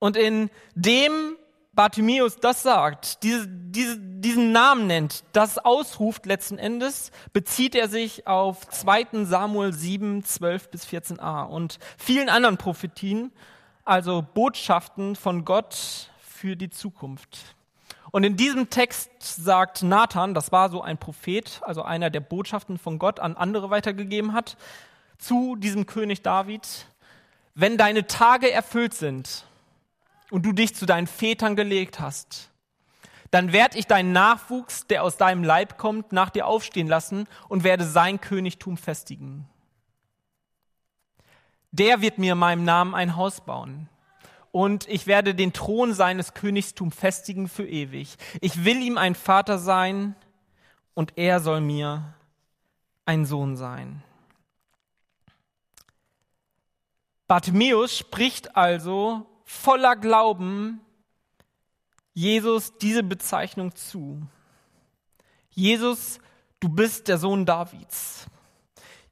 Und 0.00 0.16
in 0.16 0.50
dem 0.74 1.36
Bartimäus 1.74 2.36
das 2.36 2.62
sagt, 2.62 3.22
diese, 3.22 3.48
diese, 3.48 3.98
diesen 3.98 4.52
Namen 4.52 4.86
nennt, 4.86 5.24
das 5.32 5.56
ausruft 5.56 6.26
letzten 6.26 6.58
Endes, 6.58 7.10
bezieht 7.32 7.74
er 7.74 7.88
sich 7.88 8.26
auf 8.26 8.68
2. 8.68 9.24
Samuel 9.24 9.72
7, 9.72 10.22
12 10.22 10.70
bis 10.70 10.84
14a 10.84 11.44
und 11.44 11.78
vielen 11.96 12.28
anderen 12.28 12.58
Prophetien, 12.58 13.32
also 13.84 14.22
Botschaften 14.34 15.16
von 15.16 15.46
Gott 15.46 16.10
für 16.20 16.56
die 16.56 16.68
Zukunft. 16.68 17.38
Und 18.10 18.24
in 18.24 18.36
diesem 18.36 18.68
Text 18.68 19.10
sagt 19.22 19.82
Nathan, 19.82 20.34
das 20.34 20.52
war 20.52 20.68
so 20.68 20.82
ein 20.82 20.98
Prophet, 20.98 21.62
also 21.62 21.82
einer, 21.82 22.10
der 22.10 22.20
Botschaften 22.20 22.76
von 22.76 22.98
Gott 22.98 23.18
an 23.18 23.34
andere 23.34 23.70
weitergegeben 23.70 24.34
hat, 24.34 24.58
zu 25.16 25.56
diesem 25.56 25.86
König 25.86 26.20
David, 26.20 26.86
wenn 27.54 27.78
deine 27.78 28.06
Tage 28.06 28.52
erfüllt 28.52 28.92
sind, 28.92 29.46
und 30.32 30.46
du 30.46 30.52
dich 30.52 30.74
zu 30.74 30.86
deinen 30.86 31.06
Vätern 31.06 31.56
gelegt 31.56 32.00
hast, 32.00 32.50
dann 33.30 33.52
werde 33.52 33.78
ich 33.78 33.86
deinen 33.86 34.12
Nachwuchs, 34.12 34.86
der 34.86 35.02
aus 35.02 35.18
deinem 35.18 35.44
Leib 35.44 35.76
kommt, 35.76 36.12
nach 36.12 36.30
dir 36.30 36.46
aufstehen 36.46 36.88
lassen 36.88 37.28
und 37.48 37.64
werde 37.64 37.84
sein 37.84 38.18
Königtum 38.18 38.78
festigen. 38.78 39.46
Der 41.70 42.00
wird 42.00 42.16
mir 42.16 42.32
in 42.32 42.38
meinem 42.38 42.64
Namen 42.64 42.94
ein 42.94 43.14
Haus 43.14 43.42
bauen 43.42 43.90
und 44.52 44.88
ich 44.88 45.06
werde 45.06 45.34
den 45.34 45.52
Thron 45.52 45.92
seines 45.92 46.32
Königtums 46.32 46.94
festigen 46.94 47.46
für 47.46 47.66
ewig. 47.68 48.16
Ich 48.40 48.64
will 48.64 48.82
ihm 48.82 48.96
ein 48.96 49.14
Vater 49.14 49.58
sein 49.58 50.16
und 50.94 51.12
er 51.16 51.40
soll 51.40 51.60
mir 51.60 52.14
ein 53.04 53.26
Sohn 53.26 53.56
sein. 53.56 54.02
Bartimäus 57.28 57.96
spricht 57.96 58.56
also 58.56 59.26
voller 59.52 59.96
Glauben 59.96 60.80
Jesus 62.14 62.76
diese 62.78 63.02
Bezeichnung 63.02 63.74
zu. 63.74 64.20
Jesus, 65.50 66.18
du 66.60 66.68
bist 66.68 67.08
der 67.08 67.18
Sohn 67.18 67.46
Davids. 67.46 68.26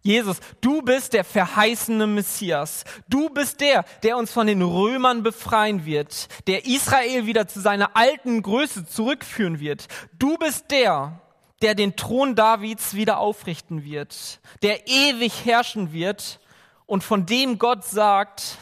Jesus, 0.03 0.39
du 0.63 0.81
bist 0.81 1.13
der 1.13 1.25
verheißene 1.25 2.07
Messias. 2.07 2.85
Du 3.09 3.29
bist 3.29 3.61
der, 3.61 3.85
der 4.03 4.17
uns 4.17 4.33
von 4.33 4.47
den 4.47 4.63
Römern 4.63 5.23
befreien 5.23 5.85
wird, 5.85 6.29
der 6.47 6.65
Israel 6.65 7.27
wieder 7.27 7.47
zu 7.47 7.61
seiner 7.61 7.97
alten 7.97 8.43
Größe 8.43 8.87
zurückführen 8.87 9.61
wird. 9.61 9.89
Du 10.19 10.39
bist 10.39 10.71
der, 10.71 11.21
der 11.61 11.75
den 11.75 11.97
Thron 11.97 12.35
Davids 12.35 12.95
wieder 12.95 13.19
aufrichten 13.19 13.85
wird, 13.85 14.41
der 14.63 14.89
ewig 14.89 15.45
herrschen 15.45 15.93
wird 15.93 16.41
und 16.87 17.05
von 17.05 17.27
dem 17.27 17.59
Gott 17.59 17.85
sagt, 17.85 18.59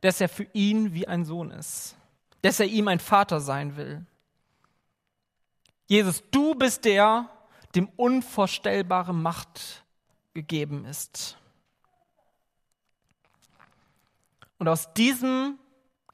dass 0.00 0.20
er 0.20 0.28
für 0.28 0.46
ihn 0.52 0.94
wie 0.94 1.08
ein 1.08 1.24
Sohn 1.24 1.50
ist, 1.50 1.96
dass 2.42 2.60
er 2.60 2.66
ihm 2.66 2.88
ein 2.88 3.00
Vater 3.00 3.40
sein 3.40 3.76
will. 3.76 4.04
Jesus, 5.86 6.22
du 6.30 6.54
bist 6.54 6.84
der, 6.84 7.28
dem 7.74 7.88
unvorstellbare 7.96 9.14
Macht 9.14 9.84
gegeben 10.34 10.84
ist. 10.84 11.36
Und 14.58 14.68
aus 14.68 14.92
diesem 14.94 15.58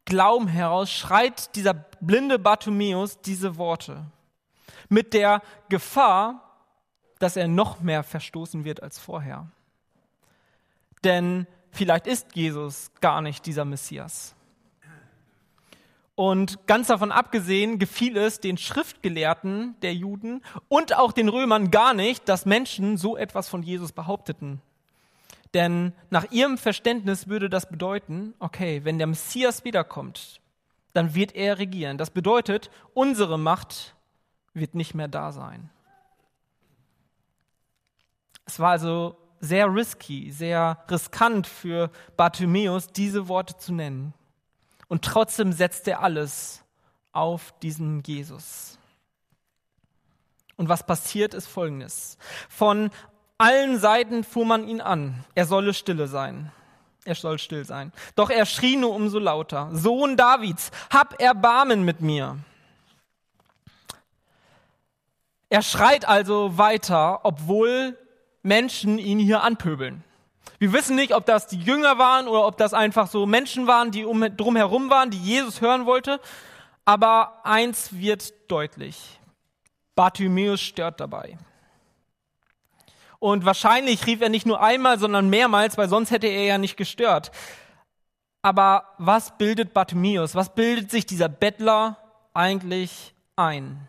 Glauben 0.04 0.48
heraus 0.48 0.90
schreit 0.90 1.54
dieser 1.54 1.74
blinde 1.74 2.38
Bartimäus 2.38 3.20
diese 3.20 3.56
Worte 3.56 4.04
mit 4.88 5.14
der 5.14 5.42
Gefahr, 5.68 6.58
dass 7.18 7.36
er 7.36 7.46
noch 7.46 7.80
mehr 7.80 8.02
verstoßen 8.02 8.64
wird 8.64 8.82
als 8.82 8.98
vorher. 8.98 9.46
Denn 11.04 11.46
vielleicht 11.72 12.06
ist 12.06 12.36
Jesus 12.36 12.92
gar 13.00 13.20
nicht 13.20 13.44
dieser 13.46 13.64
Messias. 13.64 14.34
Und 16.14 16.66
ganz 16.66 16.88
davon 16.88 17.10
abgesehen 17.10 17.78
gefiel 17.78 18.16
es 18.16 18.38
den 18.38 18.58
Schriftgelehrten 18.58 19.74
der 19.80 19.94
Juden 19.94 20.42
und 20.68 20.96
auch 20.96 21.12
den 21.12 21.28
Römern 21.28 21.70
gar 21.70 21.94
nicht, 21.94 22.28
dass 22.28 22.44
Menschen 22.44 22.96
so 22.98 23.16
etwas 23.16 23.48
von 23.48 23.62
Jesus 23.62 23.92
behaupteten. 23.92 24.60
Denn 25.54 25.92
nach 26.10 26.30
ihrem 26.30 26.58
Verständnis 26.58 27.28
würde 27.28 27.50
das 27.50 27.68
bedeuten, 27.68 28.34
okay, 28.38 28.84
wenn 28.84 28.98
der 28.98 29.06
Messias 29.06 29.64
wiederkommt, 29.64 30.40
dann 30.92 31.14
wird 31.14 31.34
er 31.34 31.58
regieren. 31.58 31.98
Das 31.98 32.10
bedeutet, 32.10 32.70
unsere 32.94 33.38
Macht 33.38 33.94
wird 34.54 34.74
nicht 34.74 34.94
mehr 34.94 35.08
da 35.08 35.32
sein. 35.32 35.70
Es 38.44 38.58
war 38.58 38.70
also 38.70 39.16
sehr 39.42 39.74
risky, 39.74 40.30
sehr 40.30 40.78
riskant 40.88 41.46
für 41.46 41.90
Bartimäus, 42.16 42.86
diese 42.86 43.28
Worte 43.28 43.56
zu 43.58 43.74
nennen. 43.74 44.14
Und 44.88 45.04
trotzdem 45.04 45.52
setzt 45.52 45.88
er 45.88 46.00
alles 46.00 46.64
auf 47.12 47.52
diesen 47.60 48.02
Jesus. 48.06 48.78
Und 50.56 50.68
was 50.68 50.86
passiert, 50.86 51.34
ist 51.34 51.48
Folgendes. 51.48 52.18
Von 52.48 52.90
allen 53.36 53.78
Seiten 53.78 54.22
fuhr 54.22 54.46
man 54.46 54.68
ihn 54.68 54.80
an. 54.80 55.24
Er 55.34 55.44
solle 55.44 55.74
stille 55.74 56.06
sein. 56.06 56.52
Er 57.04 57.16
soll 57.16 57.40
still 57.40 57.64
sein. 57.64 57.92
Doch 58.14 58.30
er 58.30 58.46
schrie 58.46 58.76
nur 58.76 58.94
umso 58.94 59.18
lauter. 59.18 59.70
Sohn 59.72 60.16
Davids, 60.16 60.70
hab 60.90 61.20
Erbarmen 61.20 61.84
mit 61.84 62.00
mir. 62.00 62.38
Er 65.48 65.62
schreit 65.62 66.06
also 66.06 66.56
weiter, 66.58 67.24
obwohl 67.24 67.98
Menschen 68.42 68.98
ihn 68.98 69.18
hier 69.18 69.42
anpöbeln. 69.42 70.04
Wir 70.58 70.72
wissen 70.72 70.96
nicht, 70.96 71.14
ob 71.14 71.26
das 71.26 71.46
die 71.46 71.58
Jünger 71.58 71.98
waren 71.98 72.28
oder 72.28 72.46
ob 72.46 72.56
das 72.56 72.74
einfach 72.74 73.08
so 73.08 73.26
Menschen 73.26 73.66
waren, 73.66 73.90
die 73.90 74.04
um, 74.04 74.20
drumherum 74.36 74.90
waren, 74.90 75.10
die 75.10 75.18
Jesus 75.18 75.60
hören 75.60 75.86
wollte. 75.86 76.20
Aber 76.84 77.44
eins 77.44 77.92
wird 77.92 78.32
deutlich. 78.50 79.18
Bartimäus 79.94 80.60
stört 80.60 81.00
dabei. 81.00 81.38
Und 83.18 83.44
wahrscheinlich 83.44 84.06
rief 84.06 84.20
er 84.20 84.28
nicht 84.28 84.46
nur 84.46 84.60
einmal, 84.60 84.98
sondern 84.98 85.30
mehrmals, 85.30 85.78
weil 85.78 85.88
sonst 85.88 86.10
hätte 86.10 86.26
er 86.26 86.44
ja 86.44 86.58
nicht 86.58 86.76
gestört. 86.76 87.30
Aber 88.42 88.84
was 88.98 89.38
bildet 89.38 89.72
Bartimäus? 89.72 90.34
Was 90.34 90.54
bildet 90.54 90.90
sich 90.90 91.06
dieser 91.06 91.28
Bettler 91.28 91.98
eigentlich 92.34 93.14
ein? 93.36 93.88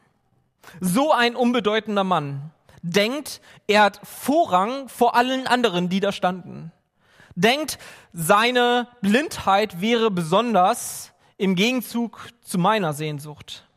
So 0.79 1.11
ein 1.11 1.35
unbedeutender 1.35 2.03
Mann 2.03 2.51
denkt, 2.83 3.41
er 3.65 3.83
hat 3.83 3.99
Vorrang 4.03 4.87
vor 4.89 5.15
allen 5.15 5.47
anderen, 5.47 5.89
die 5.89 5.99
da 5.99 6.11
standen. 6.11 6.71
Denkt, 7.35 7.79
seine 8.11 8.87
Blindheit 9.01 9.81
wäre 9.81 10.11
besonders 10.11 11.11
im 11.37 11.55
Gegenzug 11.55 12.29
zu 12.41 12.59
meiner 12.59 12.93
Sehnsucht. 12.93 13.67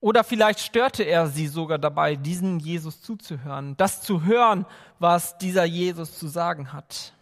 Oder 0.00 0.24
vielleicht 0.24 0.60
störte 0.60 1.04
er 1.04 1.26
sie 1.28 1.46
sogar 1.46 1.78
dabei, 1.78 2.16
diesen 2.16 2.58
Jesus 2.58 3.02
zuzuhören, 3.02 3.76
das 3.76 4.02
zu 4.02 4.24
hören, 4.24 4.66
was 4.98 5.38
dieser 5.38 5.64
Jesus 5.64 6.18
zu 6.18 6.26
sagen 6.26 6.72
hat. 6.72 7.12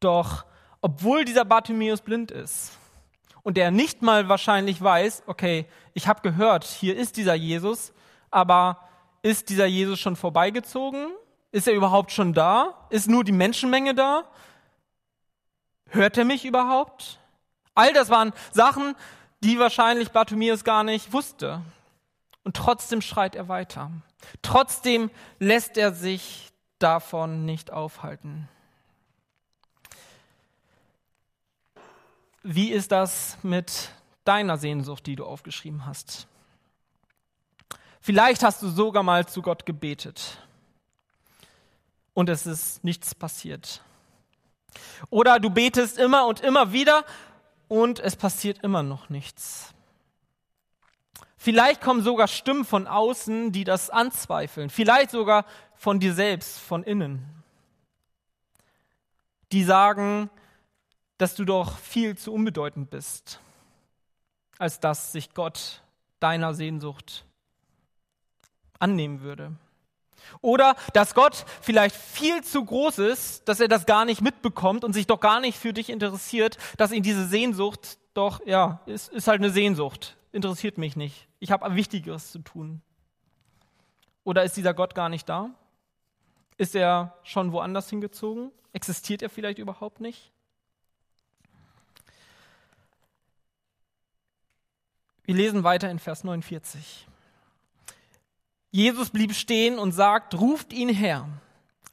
Doch 0.00 0.44
obwohl 0.84 1.24
dieser 1.24 1.44
Bartimäus 1.44 2.00
blind 2.00 2.32
ist, 2.32 2.72
und 3.42 3.56
der 3.56 3.70
nicht 3.70 4.02
mal 4.02 4.28
wahrscheinlich 4.28 4.80
weiß, 4.80 5.24
okay, 5.26 5.66
ich 5.94 6.08
habe 6.08 6.20
gehört, 6.22 6.64
hier 6.64 6.96
ist 6.96 7.16
dieser 7.16 7.34
Jesus, 7.34 7.92
aber 8.30 8.88
ist 9.22 9.48
dieser 9.48 9.66
Jesus 9.66 10.00
schon 10.00 10.16
vorbeigezogen? 10.16 11.08
Ist 11.50 11.68
er 11.68 11.74
überhaupt 11.74 12.12
schon 12.12 12.32
da? 12.32 12.86
Ist 12.90 13.08
nur 13.08 13.24
die 13.24 13.32
Menschenmenge 13.32 13.94
da? 13.94 14.24
Hört 15.88 16.16
er 16.16 16.24
mich 16.24 16.44
überhaupt? 16.44 17.18
All 17.74 17.92
das 17.92 18.08
waren 18.08 18.32
Sachen, 18.52 18.94
die 19.42 19.58
wahrscheinlich 19.58 20.10
Bartimäus 20.10 20.64
gar 20.64 20.84
nicht 20.84 21.12
wusste. 21.12 21.62
Und 22.44 22.56
trotzdem 22.56 23.02
schreit 23.02 23.34
er 23.34 23.48
weiter. 23.48 23.90
Trotzdem 24.40 25.10
lässt 25.38 25.76
er 25.76 25.92
sich 25.92 26.52
davon 26.78 27.44
nicht 27.44 27.72
aufhalten. 27.72 28.48
Wie 32.42 32.72
ist 32.72 32.90
das 32.90 33.38
mit 33.42 33.90
deiner 34.24 34.56
Sehnsucht, 34.56 35.06
die 35.06 35.16
du 35.16 35.24
aufgeschrieben 35.24 35.86
hast? 35.86 36.26
Vielleicht 38.00 38.42
hast 38.42 38.62
du 38.62 38.68
sogar 38.68 39.04
mal 39.04 39.26
zu 39.26 39.42
Gott 39.42 39.64
gebetet 39.64 40.38
und 42.14 42.28
es 42.28 42.46
ist 42.46 42.82
nichts 42.82 43.14
passiert. 43.14 43.80
Oder 45.08 45.38
du 45.38 45.50
betest 45.50 45.98
immer 45.98 46.26
und 46.26 46.40
immer 46.40 46.72
wieder 46.72 47.04
und 47.68 48.00
es 48.00 48.16
passiert 48.16 48.58
immer 48.64 48.82
noch 48.82 49.08
nichts. 49.08 49.72
Vielleicht 51.36 51.80
kommen 51.80 52.02
sogar 52.02 52.28
Stimmen 52.28 52.64
von 52.64 52.88
außen, 52.88 53.52
die 53.52 53.64
das 53.64 53.88
anzweifeln. 53.88 54.68
Vielleicht 54.68 55.10
sogar 55.10 55.44
von 55.74 56.00
dir 56.00 56.14
selbst, 56.14 56.58
von 56.58 56.82
innen. 56.82 57.24
Die 59.52 59.64
sagen, 59.64 60.30
dass 61.22 61.36
du 61.36 61.44
doch 61.44 61.78
viel 61.78 62.18
zu 62.18 62.32
unbedeutend 62.32 62.90
bist, 62.90 63.38
als 64.58 64.80
dass 64.80 65.12
sich 65.12 65.34
Gott 65.34 65.80
deiner 66.18 66.52
Sehnsucht 66.52 67.24
annehmen 68.80 69.20
würde. 69.20 69.52
Oder 70.40 70.74
dass 70.94 71.14
Gott 71.14 71.44
vielleicht 71.60 71.94
viel 71.94 72.42
zu 72.42 72.64
groß 72.64 72.98
ist, 72.98 73.48
dass 73.48 73.60
er 73.60 73.68
das 73.68 73.86
gar 73.86 74.04
nicht 74.04 74.20
mitbekommt 74.20 74.82
und 74.82 74.94
sich 74.94 75.06
doch 75.06 75.20
gar 75.20 75.38
nicht 75.38 75.56
für 75.56 75.72
dich 75.72 75.90
interessiert, 75.90 76.58
dass 76.76 76.90
ihn 76.90 77.04
diese 77.04 77.28
Sehnsucht 77.28 77.98
doch, 78.14 78.44
ja, 78.44 78.80
ist, 78.86 79.12
ist 79.12 79.28
halt 79.28 79.40
eine 79.40 79.50
Sehnsucht, 79.50 80.16
interessiert 80.32 80.76
mich 80.76 80.96
nicht. 80.96 81.28
Ich 81.38 81.52
habe 81.52 81.72
Wichtigeres 81.76 82.32
zu 82.32 82.40
tun. 82.40 82.82
Oder 84.24 84.42
ist 84.42 84.56
dieser 84.56 84.74
Gott 84.74 84.96
gar 84.96 85.08
nicht 85.08 85.28
da? 85.28 85.50
Ist 86.56 86.74
er 86.74 87.16
schon 87.22 87.52
woanders 87.52 87.88
hingezogen? 87.88 88.50
Existiert 88.72 89.22
er 89.22 89.30
vielleicht 89.30 89.60
überhaupt 89.60 90.00
nicht? 90.00 90.31
Wir 95.24 95.34
lesen 95.34 95.64
weiter 95.64 95.90
in 95.90 95.98
Vers 95.98 96.24
49. 96.24 97.06
Jesus 98.70 99.10
blieb 99.10 99.34
stehen 99.34 99.78
und 99.78 99.92
sagt, 99.92 100.34
ruft 100.34 100.72
ihn 100.72 100.88
her. 100.88 101.28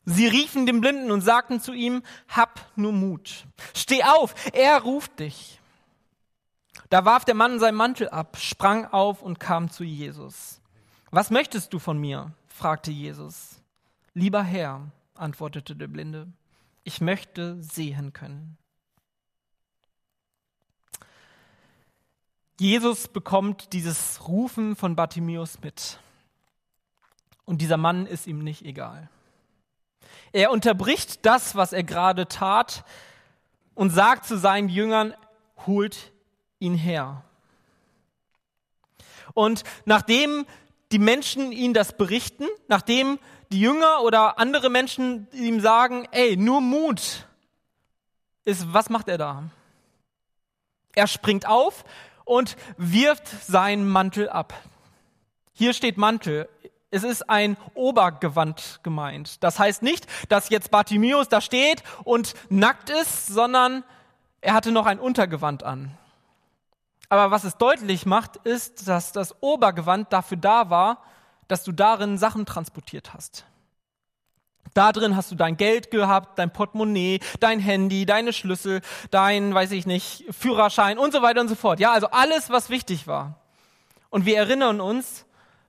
Sie 0.06 0.28
riefen 0.28 0.66
dem 0.66 0.82
Blinden 0.82 1.12
und 1.12 1.22
sagten 1.22 1.62
zu 1.62 1.74
ihm, 1.74 2.02
hab 2.28 2.66
nur 2.76 2.94
Mut. 2.94 3.46
Steh 3.76 4.04
auf, 4.04 4.34
er 4.54 4.82
ruft 4.82 5.20
dich. 5.20 5.60
Da 6.90 7.06
warf 7.06 7.26
der 7.26 7.36
Mann 7.36 7.60
seinen 7.60 7.76
Mantel 7.76 8.10
ab, 8.10 8.38
sprang 8.38 8.86
auf 8.86 9.22
und 9.22 9.40
kam 9.40 9.70
zu 9.70 9.84
Jesus. 9.84 10.62
Was 11.12 11.30
möchtest 11.30 11.74
du 11.74 11.80
von 11.80 12.00
mir? 12.00 12.32
fragte 12.48 12.92
Jesus. 12.92 13.62
Lieber 14.14 14.42
Herr, 14.42 14.82
antwortete 15.14 15.76
der 15.76 15.88
Blinde, 15.88 16.28
ich 16.84 17.02
möchte 17.02 17.62
sehen 17.62 18.14
können. 18.14 18.58
Jesus 22.60 23.08
bekommt 23.08 23.72
dieses 23.72 24.28
Rufen 24.28 24.76
von 24.76 24.98
Bartimäus 24.98 25.62
mit. 25.62 25.98
Und 27.46 27.62
dieser 27.62 27.78
Mann 27.78 28.06
ist 28.06 28.28
ihm 28.28 28.44
nicht 28.44 28.66
egal. 28.66 29.10
Er 30.34 30.52
unterbricht 30.52 31.26
das, 31.26 31.56
was 31.56 31.72
er 31.72 31.84
gerade 31.84 32.28
tat 32.28 32.84
und 33.76 33.92
sagt 33.92 34.26
zu 34.26 34.38
seinen 34.38 34.68
Jüngern, 34.68 35.14
holt 35.66 36.12
ihn 36.60 36.76
her. 36.76 37.24
Und 39.34 39.64
nachdem 39.86 40.46
die 40.92 41.00
Menschen 41.00 41.54
ihn 41.54 41.74
das 41.74 41.96
berichten, 41.96 42.46
nachdem 42.68 43.20
die 43.54 43.62
Jünger 43.62 44.02
oder 44.04 44.38
andere 44.38 44.70
Menschen 44.70 45.30
ihm 45.32 45.62
sagen, 45.62 46.10
ey, 46.12 46.36
nur 46.36 46.60
Mut 46.60 47.26
ist, 48.44 48.74
was 48.74 48.90
macht 48.90 49.08
er 49.08 49.18
da? 49.18 49.44
Er 50.94 51.08
springt 51.08 51.48
auf 51.48 51.86
und 52.30 52.58
wirft 52.78 53.28
seinen 53.28 53.90
Mantel 53.90 54.30
ab. 54.30 54.54
Hier 55.52 55.74
steht 55.74 55.98
Mantel. 55.98 56.48
Es 56.92 57.04
ist 57.04 57.28
ein 57.28 57.58
Obergewand 57.74 58.82
gemeint. 58.84 59.44
Das 59.44 59.58
heißt 59.58 59.82
nicht, 59.82 60.06
dass 60.30 60.52
jetzt 60.52 60.70
Bartimäus 60.70 61.28
da 61.28 61.42
steht 61.42 61.82
und 62.04 62.36
nackt 62.50 62.92
ist, 62.92 63.26
sondern 63.26 63.84
er 64.42 64.54
hatte 64.54 64.72
noch 64.72 64.86
ein 64.86 65.00
Untergewand 65.00 65.64
an. 65.64 65.98
Aber 67.10 67.32
was 67.32 67.46
es 67.46 67.58
deutlich 67.58 68.06
macht, 68.06 68.36
ist, 68.36 68.88
dass 68.88 69.12
das 69.12 69.42
Obergewand 69.42 70.14
dafür 70.14 70.38
da 70.38 70.70
war, 70.70 71.02
dass 71.48 71.64
du 71.64 71.72
darin 71.72 72.20
Sachen 72.20 72.46
transportiert 72.46 73.12
hast. 73.16 73.44
Da 74.74 74.92
drin 74.92 75.16
hast 75.16 75.32
du 75.32 75.36
dein 75.36 75.58
Geld 75.58 75.92
gehabt, 75.92 76.40
dein 76.40 76.52
Portemonnaie, 76.52 77.20
dein 77.40 77.60
Handy, 77.60 78.06
deine 78.06 78.34
Schlüssel, 78.34 78.82
dein, 79.12 79.54
weiß 79.54 79.72
ich 79.72 79.86
nicht, 79.86 80.26
Führerschein 80.30 80.98
und 80.98 81.12
so 81.12 81.22
weiter 81.22 81.42
und 81.42 81.48
so 81.48 81.56
fort. 81.56 81.80
Ja, 81.80 81.92
also 81.92 82.08
alles, 82.12 82.50
was 82.50 82.70
wichtig 82.70 83.08
war. 83.08 83.40
Und 84.10 84.26
wir 84.26 84.38
erinnern 84.38 84.82
uns, 84.82 85.26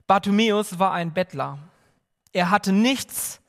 Bartimäus 0.07 0.79
war 0.79 0.93
ein 0.93 1.13
Bettler. 1.13 1.59
Er 2.33 2.49
hatte 2.49 2.71
nichts 2.71 3.41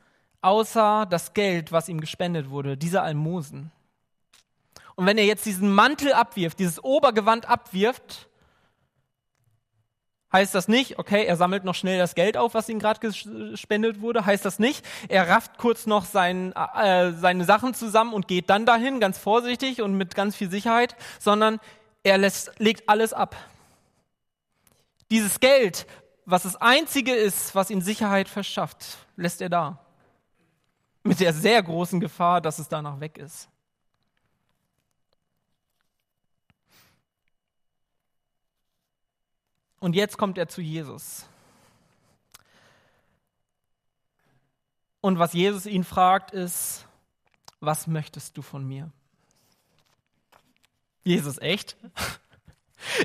außer 0.42 1.06
das 1.08 1.34
Geld, 1.34 1.72
was 1.72 1.88
ihm 1.88 2.00
gespendet 2.00 2.50
wurde, 2.50 2.76
diese 2.76 3.02
Almosen. 3.02 3.70
Und 4.94 5.06
wenn 5.06 5.18
er 5.18 5.24
jetzt 5.24 5.46
diesen 5.46 5.72
Mantel 5.72 6.12
abwirft, 6.12 6.58
dieses 6.58 6.82
Obergewand 6.82 7.48
abwirft, 7.48 8.28
heißt 10.32 10.54
das 10.54 10.68
nicht, 10.68 10.98
okay, 10.98 11.24
er 11.24 11.36
sammelt 11.36 11.64
noch 11.64 11.74
schnell 11.74 11.98
das 11.98 12.14
Geld 12.14 12.36
auf, 12.36 12.54
was 12.54 12.68
ihm 12.68 12.78
gerade 12.78 13.00
gespendet 13.00 14.00
wurde, 14.00 14.24
heißt 14.24 14.44
das 14.44 14.58
nicht, 14.58 14.84
er 15.08 15.28
rafft 15.28 15.58
kurz 15.58 15.86
noch 15.86 16.04
sein, 16.04 16.52
äh, 16.52 17.12
seine 17.12 17.44
Sachen 17.44 17.74
zusammen 17.74 18.14
und 18.14 18.28
geht 18.28 18.50
dann 18.50 18.66
dahin, 18.66 19.00
ganz 19.00 19.18
vorsichtig 19.18 19.82
und 19.82 19.94
mit 19.94 20.14
ganz 20.14 20.34
viel 20.34 20.50
Sicherheit, 20.50 20.96
sondern 21.18 21.60
er 22.02 22.18
lässt, 22.18 22.52
legt 22.58 22.88
alles 22.88 23.12
ab. 23.12 23.36
Dieses 25.10 25.40
Geld, 25.40 25.86
was 26.24 26.44
das 26.44 26.56
Einzige 26.56 27.14
ist, 27.14 27.54
was 27.54 27.70
ihm 27.70 27.82
Sicherheit 27.82 28.28
verschafft, 28.28 28.98
lässt 29.16 29.42
er 29.42 29.50
da. 29.50 29.78
Mit 31.02 31.20
der 31.20 31.32
sehr 31.32 31.62
großen 31.62 32.00
Gefahr, 32.00 32.40
dass 32.40 32.58
es 32.58 32.68
danach 32.68 33.00
weg 33.00 33.18
ist. 33.18 33.48
Und 39.82 39.96
jetzt 39.96 40.16
kommt 40.16 40.38
er 40.38 40.46
zu 40.46 40.60
Jesus. 40.60 41.26
Und 45.00 45.18
was 45.18 45.32
Jesus 45.32 45.66
ihn 45.66 45.82
fragt, 45.82 46.30
ist, 46.30 46.86
was 47.58 47.88
möchtest 47.88 48.36
du 48.36 48.42
von 48.42 48.64
mir? 48.64 48.92
Jesus, 51.04 51.38
echt? 51.38 51.76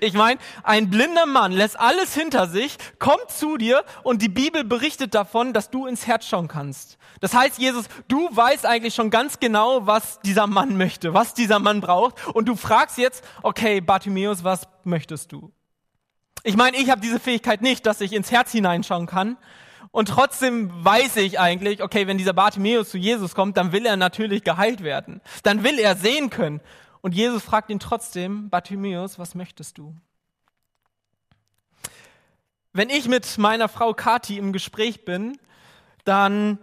Ich 0.02 0.14
meine, 0.14 0.40
ein 0.64 0.90
blinder 0.90 1.28
Mann 1.28 1.52
lässt 1.52 1.80
alles 1.80 2.16
hinter 2.16 2.48
sich, 2.48 2.78
kommt 2.98 3.30
zu 3.30 3.58
dir 3.58 3.86
und 4.02 4.24
die 4.24 4.28
Bibel 4.28 4.64
berichtet 4.64 5.14
davon, 5.14 5.54
dass 5.54 5.70
du 5.70 5.86
ins 5.86 6.08
Herz 6.08 6.26
schauen 6.26 6.48
kannst. 6.48 6.98
Das 7.20 7.36
heißt, 7.36 7.60
Jesus, 7.60 7.86
du 8.08 8.28
weißt 8.36 8.66
eigentlich 8.66 8.96
schon 8.96 9.12
ganz 9.12 9.40
genau, 9.40 9.86
was 9.86 10.20
dieser 10.22 10.48
Mann 10.48 10.78
möchte, 10.78 11.14
was 11.14 11.36
dieser 11.36 11.60
Mann 11.60 11.80
braucht 11.80 12.26
und 12.34 12.48
du 12.48 12.56
fragst 12.56 12.98
jetzt, 12.98 13.24
okay, 13.44 13.80
Bartimäus, 13.80 14.44
was 14.44 14.68
möchtest 14.84 15.32
du? 15.32 15.54
Ich 16.48 16.56
meine, 16.56 16.78
ich 16.78 16.90
habe 16.90 17.02
diese 17.02 17.20
Fähigkeit 17.20 17.62
nicht, 17.62 17.86
dass 17.86 18.00
ich 18.00 18.14
ins 18.14 18.32
Herz 18.32 18.54
hineinschauen 18.54 19.06
kann. 19.06 19.36
Und 19.92 20.08
trotzdem 20.08 20.72
weiß 20.82 21.18
ich 21.18 21.42
eigentlich, 21.42 21.84
okay, 21.84 22.08
wenn 22.08 22.18
dieser 22.18 22.32
Bartimäus 22.32 22.90
zu 22.90 22.98
Jesus 22.98 23.36
kommt, 23.36 23.58
dann 23.58 23.74
will 23.74 23.86
er 23.86 23.98
natürlich 23.98 24.46
geheilt 24.46 24.82
werden. 24.82 25.20
Dann 25.44 25.66
will 25.66 25.78
er 25.78 25.98
sehen 25.98 26.30
können. 26.30 26.62
Und 27.02 27.14
Jesus 27.14 27.44
fragt 27.44 27.70
ihn 27.70 27.82
trotzdem, 27.82 28.50
Bartimäus, 28.50 29.20
was 29.20 29.36
möchtest 29.36 29.78
du? 29.78 29.94
Wenn 32.72 32.90
ich 32.90 33.10
mit 33.10 33.38
meiner 33.38 33.68
Frau 33.68 33.94
Kati 33.94 34.38
im 34.38 34.54
Gespräch 34.54 35.04
bin, 35.04 35.38
dann 36.06 36.60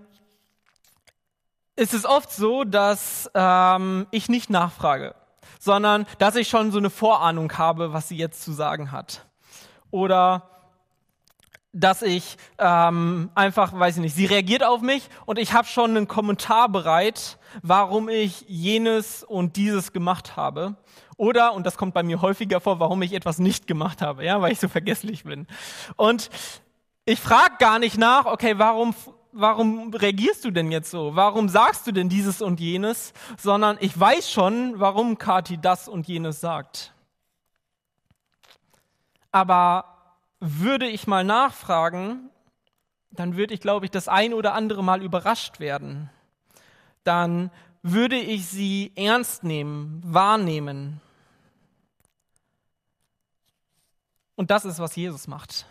ist 1.76 1.92
es 1.92 2.06
oft 2.06 2.32
so, 2.32 2.64
dass 2.64 3.30
ähm, 3.34 4.06
ich 4.12 4.30
nicht 4.30 4.48
nachfrage, 4.48 5.14
sondern 5.60 6.06
dass 6.18 6.36
ich 6.36 6.48
schon 6.48 6.72
so 6.72 6.78
eine 6.78 6.88
Vorahnung 6.88 7.52
habe, 7.58 7.92
was 7.92 8.08
sie 8.08 8.16
jetzt 8.16 8.42
zu 8.42 8.52
sagen 8.52 8.90
hat 8.90 9.26
oder 9.94 10.50
dass 11.72 12.02
ich 12.02 12.36
ähm, 12.58 13.30
einfach, 13.36 13.78
weiß 13.78 13.96
ich 13.96 14.02
nicht, 14.02 14.16
sie 14.16 14.26
reagiert 14.26 14.64
auf 14.64 14.80
mich 14.80 15.08
und 15.24 15.38
ich 15.38 15.52
habe 15.52 15.68
schon 15.68 15.90
einen 15.90 16.08
Kommentar 16.08 16.68
bereit, 16.68 17.38
warum 17.62 18.08
ich 18.08 18.44
jenes 18.48 19.22
und 19.22 19.54
dieses 19.54 19.92
gemacht 19.92 20.36
habe. 20.36 20.74
Oder, 21.16 21.54
und 21.54 21.64
das 21.64 21.76
kommt 21.76 21.94
bei 21.94 22.02
mir 22.02 22.22
häufiger 22.22 22.60
vor, 22.60 22.80
warum 22.80 23.02
ich 23.02 23.12
etwas 23.12 23.38
nicht 23.38 23.68
gemacht 23.68 24.02
habe, 24.02 24.24
ja, 24.24 24.42
weil 24.42 24.50
ich 24.50 24.58
so 24.58 24.66
vergesslich 24.66 25.22
bin. 25.22 25.46
Und 25.94 26.28
ich 27.04 27.20
frage 27.20 27.54
gar 27.60 27.78
nicht 27.78 27.96
nach, 27.96 28.26
okay, 28.26 28.54
warum, 28.58 28.96
warum 29.30 29.94
reagierst 29.94 30.44
du 30.44 30.50
denn 30.50 30.72
jetzt 30.72 30.90
so? 30.90 31.14
Warum 31.14 31.48
sagst 31.48 31.86
du 31.86 31.92
denn 31.92 32.08
dieses 32.08 32.42
und 32.42 32.58
jenes? 32.58 33.12
Sondern 33.36 33.76
ich 33.78 33.98
weiß 33.98 34.28
schon, 34.28 34.80
warum 34.80 35.18
Kati 35.18 35.56
das 35.56 35.86
und 35.86 36.08
jenes 36.08 36.40
sagt. 36.40 36.93
Aber 39.34 39.96
würde 40.38 40.86
ich 40.86 41.08
mal 41.08 41.24
nachfragen, 41.24 42.30
dann 43.10 43.36
würde 43.36 43.52
ich, 43.52 43.60
glaube 43.60 43.84
ich, 43.84 43.90
das 43.90 44.06
ein 44.06 44.32
oder 44.32 44.54
andere 44.54 44.84
Mal 44.84 45.02
überrascht 45.02 45.58
werden. 45.58 46.08
Dann 47.02 47.50
würde 47.82 48.14
ich 48.14 48.46
sie 48.46 48.92
ernst 48.94 49.42
nehmen, 49.42 50.00
wahrnehmen. 50.04 51.00
Und 54.36 54.52
das 54.52 54.64
ist, 54.64 54.78
was 54.78 54.94
Jesus 54.94 55.26
macht. 55.26 55.66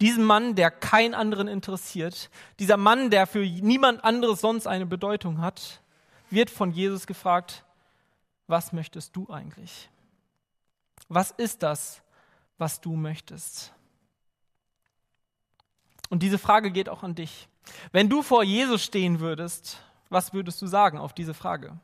Diesen 0.00 0.22
Mann, 0.22 0.54
der 0.54 0.70
keinen 0.70 1.14
anderen 1.14 1.48
interessiert, 1.48 2.30
dieser 2.60 2.76
Mann, 2.76 3.10
der 3.10 3.26
für 3.26 3.40
niemand 3.40 4.04
anderes 4.04 4.40
sonst 4.40 4.68
eine 4.68 4.86
Bedeutung 4.86 5.40
hat, 5.40 5.80
wird 6.30 6.50
von 6.50 6.70
Jesus 6.70 7.08
gefragt, 7.08 7.64
was 8.46 8.72
möchtest 8.72 9.16
du 9.16 9.28
eigentlich? 9.28 9.90
Was 11.10 11.32
ist 11.32 11.64
das, 11.64 12.02
was 12.56 12.80
du 12.80 12.94
möchtest? 12.94 13.74
Und 16.08 16.22
diese 16.22 16.38
Frage 16.38 16.70
geht 16.70 16.88
auch 16.88 17.02
an 17.02 17.16
dich. 17.16 17.48
Wenn 17.90 18.08
du 18.08 18.22
vor 18.22 18.44
Jesus 18.44 18.84
stehen 18.84 19.18
würdest, 19.18 19.82
was 20.08 20.32
würdest 20.32 20.62
du 20.62 20.68
sagen 20.68 20.98
auf 20.98 21.12
diese 21.12 21.34
Frage? 21.34 21.76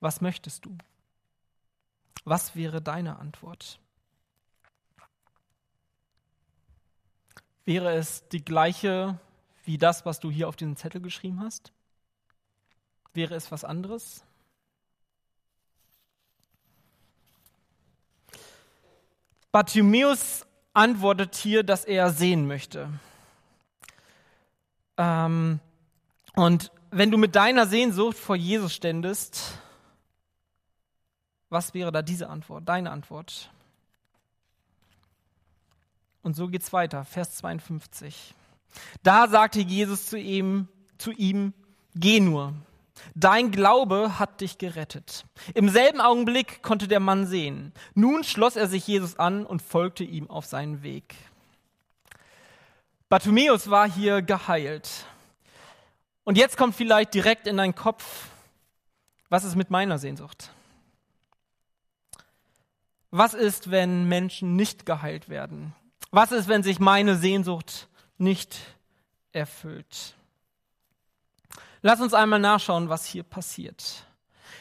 Was 0.00 0.20
möchtest 0.20 0.66
du? 0.66 0.76
Was 2.24 2.54
wäre 2.54 2.82
deine 2.82 3.18
Antwort? 3.18 3.80
Wäre 7.64 7.94
es 7.94 8.28
die 8.28 8.44
gleiche 8.44 9.18
wie 9.64 9.78
das, 9.78 10.04
was 10.04 10.20
du 10.20 10.30
hier 10.30 10.46
auf 10.48 10.56
diesen 10.56 10.76
Zettel 10.76 11.00
geschrieben 11.00 11.40
hast? 11.40 11.72
Wäre 13.14 13.34
es 13.34 13.50
was 13.50 13.64
anderes? 13.64 14.24
Bartimäus 19.54 20.44
antwortet 20.72 21.36
hier, 21.36 21.62
dass 21.62 21.84
er 21.84 22.10
sehen 22.10 22.48
möchte. 22.48 22.88
Ähm, 24.96 25.60
und 26.34 26.72
wenn 26.90 27.12
du 27.12 27.18
mit 27.18 27.36
deiner 27.36 27.68
Sehnsucht 27.68 28.16
vor 28.18 28.34
Jesus 28.34 28.74
ständest, 28.74 29.60
was 31.50 31.72
wäre 31.72 31.92
da 31.92 32.02
diese 32.02 32.30
Antwort, 32.30 32.68
deine 32.68 32.90
Antwort? 32.90 33.48
Und 36.24 36.34
so 36.34 36.48
geht's 36.48 36.72
weiter, 36.72 37.04
Vers 37.04 37.36
52. 37.36 38.34
Da 39.04 39.28
sagte 39.28 39.60
Jesus 39.60 40.06
zu 40.06 40.18
ihm, 40.18 40.66
zu 40.98 41.12
ihm, 41.12 41.54
geh 41.94 42.18
nur, 42.18 42.54
Dein 43.14 43.50
Glaube 43.50 44.18
hat 44.18 44.40
dich 44.40 44.58
gerettet. 44.58 45.24
Im 45.54 45.68
selben 45.68 46.00
Augenblick 46.00 46.62
konnte 46.62 46.88
der 46.88 47.00
Mann 47.00 47.26
sehen. 47.26 47.72
Nun 47.94 48.24
schloss 48.24 48.56
er 48.56 48.66
sich 48.66 48.86
Jesus 48.86 49.18
an 49.18 49.46
und 49.46 49.62
folgte 49.62 50.04
ihm 50.04 50.30
auf 50.30 50.46
seinen 50.46 50.82
Weg. 50.82 51.14
Bartimäus 53.08 53.70
war 53.70 53.88
hier 53.88 54.22
geheilt. 54.22 54.90
Und 56.24 56.38
jetzt 56.38 56.56
kommt 56.56 56.74
vielleicht 56.74 57.14
direkt 57.14 57.46
in 57.46 57.58
deinen 57.58 57.74
Kopf, 57.74 58.28
was 59.28 59.44
ist 59.44 59.56
mit 59.56 59.70
meiner 59.70 59.98
Sehnsucht? 59.98 60.50
Was 63.10 63.34
ist, 63.34 63.70
wenn 63.70 64.08
Menschen 64.08 64.56
nicht 64.56 64.86
geheilt 64.86 65.28
werden? 65.28 65.74
Was 66.10 66.32
ist, 66.32 66.48
wenn 66.48 66.62
sich 66.62 66.80
meine 66.80 67.16
Sehnsucht 67.16 67.88
nicht 68.18 68.56
erfüllt? 69.32 70.14
Lass 71.86 72.00
uns 72.00 72.14
einmal 72.14 72.38
nachschauen, 72.38 72.88
was 72.88 73.04
hier 73.04 73.24
passiert. 73.24 74.06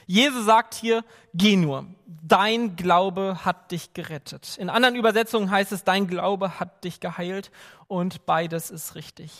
Jesus 0.08 0.44
sagt 0.46 0.74
hier, 0.74 1.06
geh 1.34 1.56
nur. 1.56 1.86
Dein 2.06 2.76
Glaube 2.76 3.46
hat 3.46 3.72
dich 3.72 3.94
gerettet. 3.94 4.58
In 4.58 4.70
anderen 4.70 4.98
Übersetzungen 4.98 5.50
heißt 5.50 5.72
es, 5.72 5.86
dein 5.86 6.08
Glaube 6.08 6.60
hat 6.60 6.84
dich 6.84 7.00
geheilt 7.00 7.50
und 7.88 8.26
beides 8.26 8.72
ist 8.72 8.96
richtig. 8.96 9.32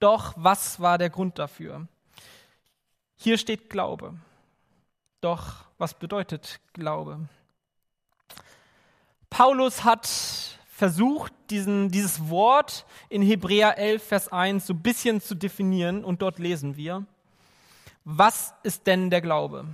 Doch 0.00 0.34
was 0.34 0.80
war 0.80 0.98
der 0.98 1.10
Grund 1.10 1.38
dafür? 1.38 1.86
Hier 3.14 3.38
steht 3.38 3.70
Glaube. 3.70 4.16
Doch 5.20 5.66
was 5.78 5.94
bedeutet 5.94 6.58
Glaube? 6.72 7.20
Paulus 9.28 9.84
hat 9.84 10.58
versucht, 10.80 11.34
diesen, 11.50 11.90
dieses 11.90 12.30
Wort 12.30 12.86
in 13.10 13.20
Hebräer 13.20 13.76
11, 13.76 14.02
Vers 14.02 14.32
1 14.32 14.66
so 14.66 14.72
ein 14.72 14.80
bisschen 14.80 15.20
zu 15.20 15.34
definieren 15.34 16.02
und 16.02 16.22
dort 16.22 16.38
lesen 16.38 16.74
wir, 16.74 17.04
was 18.04 18.54
ist 18.62 18.86
denn 18.86 19.10
der 19.10 19.20
Glaube? 19.20 19.66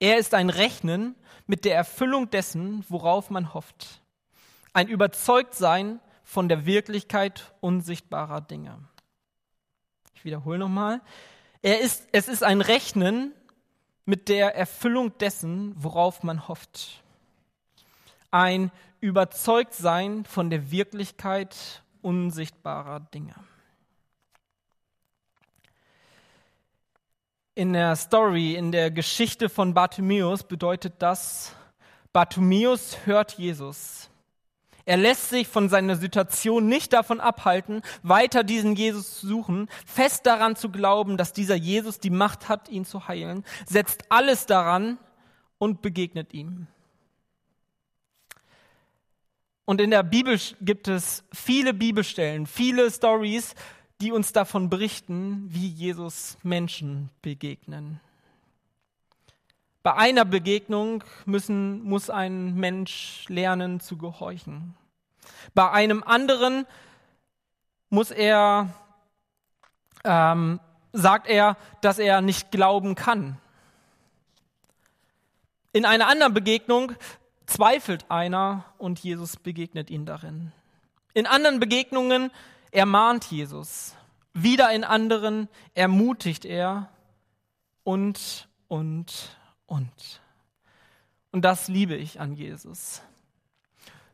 Er 0.00 0.18
ist 0.18 0.34
ein 0.34 0.50
Rechnen 0.50 1.14
mit 1.46 1.64
der 1.64 1.76
Erfüllung 1.76 2.28
dessen, 2.30 2.84
worauf 2.88 3.30
man 3.30 3.54
hofft. 3.54 4.02
Ein 4.72 4.88
Überzeugtsein 4.88 6.00
von 6.24 6.48
der 6.48 6.66
Wirklichkeit 6.66 7.54
unsichtbarer 7.60 8.40
Dinge. 8.40 8.76
Ich 10.16 10.24
wiederhole 10.24 10.58
nochmal. 10.58 11.00
Er 11.62 11.78
ist, 11.78 12.08
es 12.10 12.26
ist 12.26 12.42
ein 12.42 12.60
Rechnen 12.60 13.30
mit 14.04 14.28
der 14.28 14.56
Erfüllung 14.56 15.16
dessen, 15.18 15.74
worauf 15.76 16.24
man 16.24 16.48
hofft. 16.48 17.04
Ein 18.36 18.70
Überzeugtsein 19.00 20.26
von 20.26 20.50
der 20.50 20.70
Wirklichkeit 20.70 21.82
unsichtbarer 22.02 23.00
Dinge. 23.00 23.34
In 27.54 27.72
der 27.72 27.96
Story, 27.96 28.54
in 28.54 28.72
der 28.72 28.90
Geschichte 28.90 29.48
von 29.48 29.72
Bartimäus 29.72 30.44
bedeutet 30.44 30.96
das, 30.98 31.56
Bartimäus 32.12 33.06
hört 33.06 33.38
Jesus. 33.38 34.10
Er 34.84 34.98
lässt 34.98 35.30
sich 35.30 35.48
von 35.48 35.70
seiner 35.70 35.96
Situation 35.96 36.68
nicht 36.68 36.92
davon 36.92 37.20
abhalten, 37.20 37.80
weiter 38.02 38.44
diesen 38.44 38.76
Jesus 38.76 39.18
zu 39.18 39.28
suchen, 39.28 39.66
fest 39.86 40.26
daran 40.26 40.56
zu 40.56 40.68
glauben, 40.68 41.16
dass 41.16 41.32
dieser 41.32 41.56
Jesus 41.56 42.00
die 42.00 42.10
Macht 42.10 42.50
hat, 42.50 42.68
ihn 42.68 42.84
zu 42.84 43.08
heilen, 43.08 43.46
setzt 43.66 44.12
alles 44.12 44.44
daran 44.44 44.98
und 45.56 45.80
begegnet 45.80 46.34
ihm. 46.34 46.66
Und 49.66 49.80
in 49.80 49.90
der 49.90 50.04
Bibel 50.04 50.38
gibt 50.60 50.86
es 50.86 51.24
viele 51.32 51.74
Bibelstellen, 51.74 52.46
viele 52.46 52.88
Stories, 52.88 53.54
die 54.00 54.12
uns 54.12 54.32
davon 54.32 54.70
berichten, 54.70 55.46
wie 55.48 55.68
Jesus 55.68 56.38
Menschen 56.44 57.10
begegnen. 57.20 58.00
Bei 59.82 59.94
einer 59.94 60.24
Begegnung 60.24 61.02
müssen, 61.24 61.82
muss 61.82 62.10
ein 62.10 62.54
Mensch 62.54 63.24
lernen 63.28 63.80
zu 63.80 63.98
gehorchen. 63.98 64.74
Bei 65.52 65.70
einem 65.72 66.04
anderen 66.04 66.64
muss 67.90 68.12
er, 68.12 68.72
ähm, 70.04 70.60
sagt 70.92 71.26
er, 71.26 71.56
dass 71.80 71.98
er 71.98 72.20
nicht 72.20 72.52
glauben 72.52 72.94
kann. 72.94 73.38
In 75.72 75.84
einer 75.84 76.06
anderen 76.06 76.34
Begegnung 76.34 76.92
zweifelt 77.46 78.10
einer 78.10 78.64
und 78.78 78.98
Jesus 78.98 79.36
begegnet 79.36 79.90
ihn 79.90 80.06
darin. 80.06 80.52
In 81.14 81.26
anderen 81.26 81.60
Begegnungen 81.60 82.30
ermahnt 82.70 83.30
Jesus. 83.30 83.94
Wieder 84.34 84.70
in 84.72 84.84
anderen 84.84 85.48
ermutigt 85.74 86.44
er 86.44 86.90
und, 87.84 88.48
und, 88.68 89.36
und. 89.66 90.20
Und 91.32 91.42
das 91.42 91.68
liebe 91.68 91.94
ich 91.94 92.20
an 92.20 92.34
Jesus. 92.34 93.00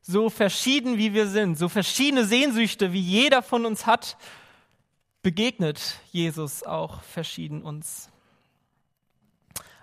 So 0.03 0.31
verschieden 0.31 0.99
wie 0.99 1.15
wir 1.15 1.27
sind, 1.27 1.57
so 1.59 1.69
verschiedene 1.69 2.25
Sehnsüchte 2.25 2.93
wie 2.93 3.01
jeder 3.01 3.43
von 3.43 3.67
uns 3.67 3.87
hat, 3.87 4.17
begegnet 5.23 6.01
Jesus 6.11 6.65
auch 6.65 7.03
verschieden 7.03 7.63
uns. 7.63 8.11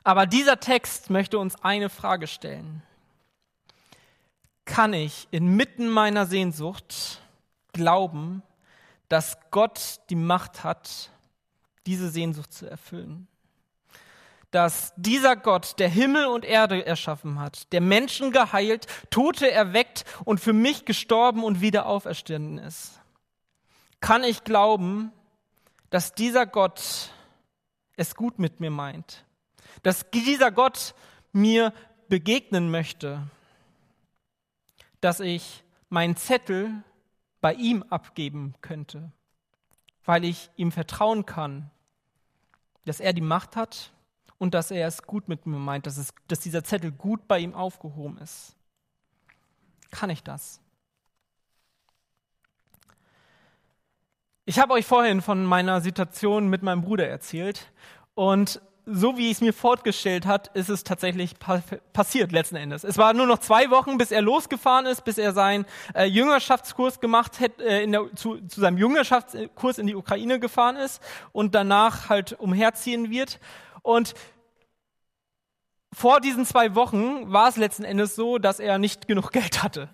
Aber 0.04 0.26
dieser 0.26 0.60
Text 0.60 1.10
möchte 1.10 1.40
uns 1.40 1.62
eine 1.64 1.90
Frage 1.90 2.28
stellen 2.28 2.84
kann 4.70 4.94
ich 4.94 5.28
inmitten 5.32 5.90
meiner 5.90 6.28
Sehnsucht 6.28 7.22
glauben, 7.74 8.44
dass 9.10 9.38
Gott 9.50 10.00
die 10.12 10.16
Macht 10.16 10.64
hat, 10.64 11.10
diese 11.88 12.10
Sehnsucht 12.10 12.54
zu 12.54 12.70
erfüllen. 12.70 13.28
Dass 14.52 14.94
dieser 14.96 15.36
Gott, 15.36 15.80
der 15.80 15.90
Himmel 15.90 16.28
und 16.28 16.46
Erde 16.46 16.86
erschaffen 16.86 17.40
hat, 17.40 17.72
der 17.74 17.82
Menschen 17.82 18.32
geheilt, 18.32 18.86
Tote 19.10 19.52
erweckt 19.52 20.06
und 20.24 20.40
für 20.40 20.54
mich 20.54 20.86
gestorben 20.86 21.44
und 21.44 21.62
wieder 21.62 21.88
auferstanden 21.88 22.60
ist. 22.60 23.02
Kann 24.00 24.24
ich 24.24 24.44
glauben, 24.44 25.12
dass 25.90 26.14
dieser 26.14 26.46
Gott 26.46 27.10
es 27.98 28.16
gut 28.16 28.38
mit 28.38 28.60
mir 28.60 28.72
meint? 28.72 29.26
Dass 29.82 30.10
dieser 30.12 30.52
Gott 30.52 30.94
mir 31.32 31.74
begegnen 32.08 32.70
möchte? 32.70 33.24
Dass 35.02 35.20
ich 35.20 35.64
meinen 35.90 36.16
Zettel 36.16 36.84
bei 37.42 37.54
ihm 37.54 37.84
abgeben 37.84 38.54
könnte, 38.62 39.12
weil 40.06 40.24
ich 40.26 40.50
ihm 40.56 40.72
vertrauen 40.72 41.26
kann, 41.26 41.70
dass 42.86 43.00
er 43.00 43.14
die 43.14 43.22
Macht 43.22 43.56
hat 43.56 43.92
und 44.38 44.54
dass 44.54 44.72
er 44.72 44.88
es 44.88 45.04
gut 45.04 45.28
mit 45.28 45.46
mir 45.46 45.58
meint, 45.58 45.86
dass, 45.86 45.98
es, 45.98 46.14
dass 46.28 46.40
dieser 46.40 46.64
Zettel 46.64 46.92
gut 46.92 47.28
bei 47.28 47.40
ihm 47.40 47.54
aufgehoben 47.54 48.18
ist. 48.18 48.56
Kann 49.92 50.10
ich 50.10 50.24
das? 50.24 50.60
Ich 54.46 54.60
habe 54.60 54.74
euch 54.74 54.86
vorhin 54.86 55.22
von 55.22 55.46
meiner 55.46 55.82
Situation 55.82 56.50
mit 56.50 56.64
meinem 56.64 56.82
Bruder 56.82 57.08
erzählt 57.08 57.72
und 58.16 58.62
so 58.92 59.18
wie 59.18 59.30
es 59.30 59.42
mir 59.42 59.54
fortgestellt 59.54 60.26
hat, 60.26 60.48
ist 60.56 60.70
es 60.70 60.84
tatsächlich 60.84 61.38
pa 61.38 61.62
passiert 61.94 62.32
letzten 62.32 62.56
Endes. 62.56 62.84
Es 62.84 62.98
war 62.98 63.14
nur 63.14 63.28
noch 63.28 63.40
zwei 63.40 63.70
Wochen, 63.70 63.98
bis 63.98 64.12
er 64.12 64.22
losgefahren 64.22 64.86
ist, 64.86 65.04
bis 65.04 65.18
er 65.18 65.34
seinen 65.34 65.66
äh, 65.94 66.06
Jüngerschaftskurs 66.06 67.00
gemacht 67.00 67.40
hat, 67.40 67.60
äh, 67.60 67.88
der, 67.88 68.14
zu, 68.16 68.38
zu 68.48 68.62
seinem 68.62 68.78
Jüngerschaftskurs 68.78 69.78
in 69.78 69.88
die 69.88 69.96
Ukraine 69.96 70.40
gefahren 70.40 70.76
ist 70.76 71.02
und 71.32 71.56
danach 71.56 72.10
halt 72.10 72.34
umherziehen 72.40 73.10
wird. 73.10 73.40
Und 73.82 74.14
vor 75.94 76.20
diesen 76.22 76.46
zwei 76.46 76.76
Wochen 76.76 77.32
war 77.32 77.50
es 77.50 77.58
letzten 77.58 77.84
Endes 77.84 78.16
so, 78.16 78.38
dass 78.38 78.60
er 78.60 78.80
nicht 78.80 79.08
genug 79.08 79.32
Geld 79.32 79.64
hatte 79.64 79.90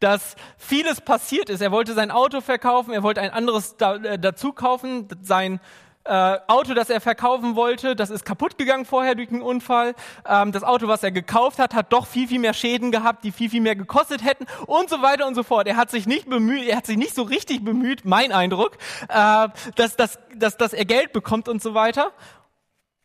dass 0.00 0.34
vieles 0.58 1.00
passiert 1.00 1.48
ist. 1.48 1.60
Er 1.60 1.72
wollte 1.72 1.94
sein 1.94 2.10
Auto 2.10 2.40
verkaufen, 2.40 2.92
er 2.92 3.02
wollte 3.02 3.20
ein 3.20 3.30
anderes 3.30 3.76
da, 3.76 3.96
äh, 3.96 4.18
dazu 4.18 4.52
kaufen, 4.52 5.08
sein 5.22 5.60
äh, 6.04 6.38
Auto, 6.48 6.74
das 6.74 6.90
er 6.90 7.00
verkaufen 7.00 7.56
wollte, 7.56 7.96
das 7.96 8.10
ist 8.10 8.24
kaputt 8.24 8.58
gegangen 8.58 8.84
vorher 8.84 9.14
durch 9.14 9.30
einen 9.30 9.42
Unfall. 9.42 9.94
Ähm, 10.26 10.52
das 10.52 10.62
Auto, 10.62 10.86
was 10.86 11.02
er 11.02 11.12
gekauft 11.12 11.58
hat, 11.58 11.74
hat 11.74 11.92
doch 11.92 12.06
viel, 12.06 12.28
viel 12.28 12.38
mehr 12.38 12.52
Schäden 12.52 12.92
gehabt, 12.92 13.24
die 13.24 13.32
viel, 13.32 13.48
viel 13.48 13.62
mehr 13.62 13.76
gekostet 13.76 14.22
hätten 14.22 14.46
und 14.66 14.90
so 14.90 15.00
weiter 15.00 15.26
und 15.26 15.34
so 15.34 15.42
fort. 15.42 15.66
Er 15.66 15.76
hat 15.76 15.90
sich 15.90 16.06
nicht 16.06 16.28
bemüht, 16.28 16.68
er 16.68 16.76
hat 16.76 16.86
sich 16.86 16.98
nicht 16.98 17.14
so 17.14 17.22
richtig 17.22 17.64
bemüht, 17.64 18.04
mein 18.04 18.32
Eindruck, 18.32 18.76
äh, 19.08 19.48
dass, 19.76 19.96
dass, 19.96 20.18
dass, 20.34 20.56
dass 20.56 20.72
er 20.74 20.84
Geld 20.84 21.12
bekommt 21.12 21.48
und 21.48 21.62
so 21.62 21.74
weiter. 21.74 22.12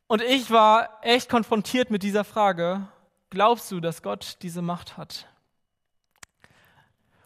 Und 0.08 0.22
ich 0.22 0.52
war 0.52 1.00
echt 1.02 1.30
konfrontiert 1.30 1.92
mit 1.92 2.04
dieser 2.04 2.24
Frage, 2.24 2.88
glaubst 3.30 3.72
du, 3.72 3.80
dass 3.80 4.02
Gott 4.02 4.38
diese 4.42 4.62
Macht 4.62 4.98
hat? 4.98 5.28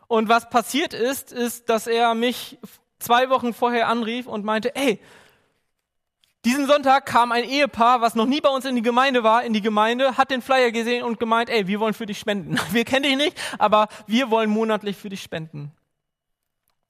Und 0.07 0.29
was 0.29 0.49
passiert 0.49 0.93
ist, 0.93 1.31
ist, 1.31 1.69
dass 1.69 1.88
er 1.88 2.13
mich 2.13 2.59
zwei 2.99 3.29
Wochen 3.29 3.53
vorher 3.53 3.88
anrief 3.88 4.27
und 4.27 4.45
meinte, 4.45 4.75
ey, 4.75 4.99
diesen 6.45 6.67
Sonntag 6.67 7.06
kam 7.06 7.32
ein 7.32 7.45
Ehepaar, 7.45 8.01
was 8.01 8.15
noch 8.15 8.25
nie 8.25 8.41
bei 8.41 8.49
uns 8.49 8.65
in 8.65 8.75
die 8.75 8.82
Gemeinde 8.82 9.23
war, 9.23 9.43
in 9.43 9.53
die 9.53 9.62
Gemeinde, 9.62 10.17
hat 10.17 10.29
den 10.29 10.41
Flyer 10.41 10.71
gesehen 10.71 11.03
und 11.03 11.19
gemeint, 11.19 11.49
ey, 11.49 11.67
wir 11.67 11.79
wollen 11.79 11.93
für 11.93 12.06
dich 12.06 12.19
spenden. 12.19 12.60
Wir 12.71 12.84
kennen 12.84 13.03
dich 13.03 13.15
nicht, 13.15 13.39
aber 13.60 13.88
wir 14.08 14.29
wollen 14.29 14.49
monatlich 14.49 14.97
für 14.97 15.10
dich 15.10 15.21
spenden. 15.21 15.71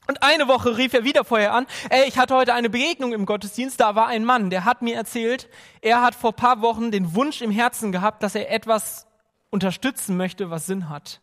Und 0.07 0.21
eine 0.21 0.47
Woche 0.47 0.77
rief 0.77 0.93
er 0.93 1.03
wieder 1.03 1.23
vorher 1.23 1.53
an, 1.53 1.65
ey, 1.89 2.07
ich 2.07 2.17
hatte 2.17 2.35
heute 2.35 2.53
eine 2.53 2.69
Begegnung 2.69 3.13
im 3.13 3.25
Gottesdienst, 3.25 3.79
da 3.79 3.95
war 3.95 4.07
ein 4.07 4.25
Mann, 4.25 4.49
der 4.49 4.65
hat 4.65 4.81
mir 4.81 4.95
erzählt, 4.95 5.47
er 5.81 6.01
hat 6.01 6.15
vor 6.15 6.33
paar 6.33 6.61
Wochen 6.61 6.91
den 6.91 7.15
Wunsch 7.15 7.41
im 7.41 7.51
Herzen 7.51 7.91
gehabt, 7.91 8.21
dass 8.23 8.35
er 8.35 8.51
etwas 8.51 9.07
unterstützen 9.49 10.17
möchte, 10.17 10.49
was 10.49 10.65
Sinn 10.65 10.89
hat. 10.89 11.21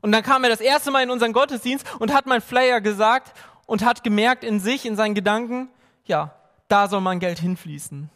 Und 0.00 0.12
dann 0.12 0.22
kam 0.22 0.42
er 0.42 0.50
das 0.50 0.60
erste 0.60 0.90
Mal 0.90 1.02
in 1.02 1.10
unseren 1.10 1.32
Gottesdienst 1.32 1.86
und 1.98 2.12
hat 2.12 2.26
mein 2.26 2.40
Flyer 2.40 2.80
gesagt 2.80 3.36
und 3.66 3.84
hat 3.84 4.02
gemerkt 4.02 4.42
in 4.42 4.58
sich, 4.58 4.86
in 4.86 4.96
seinen 4.96 5.14
Gedanken, 5.14 5.68
ja, 6.04 6.37
da 6.68 6.88
soll 6.88 7.00
mein 7.00 7.20
Geld 7.20 7.38
hinfließen. 7.38 8.10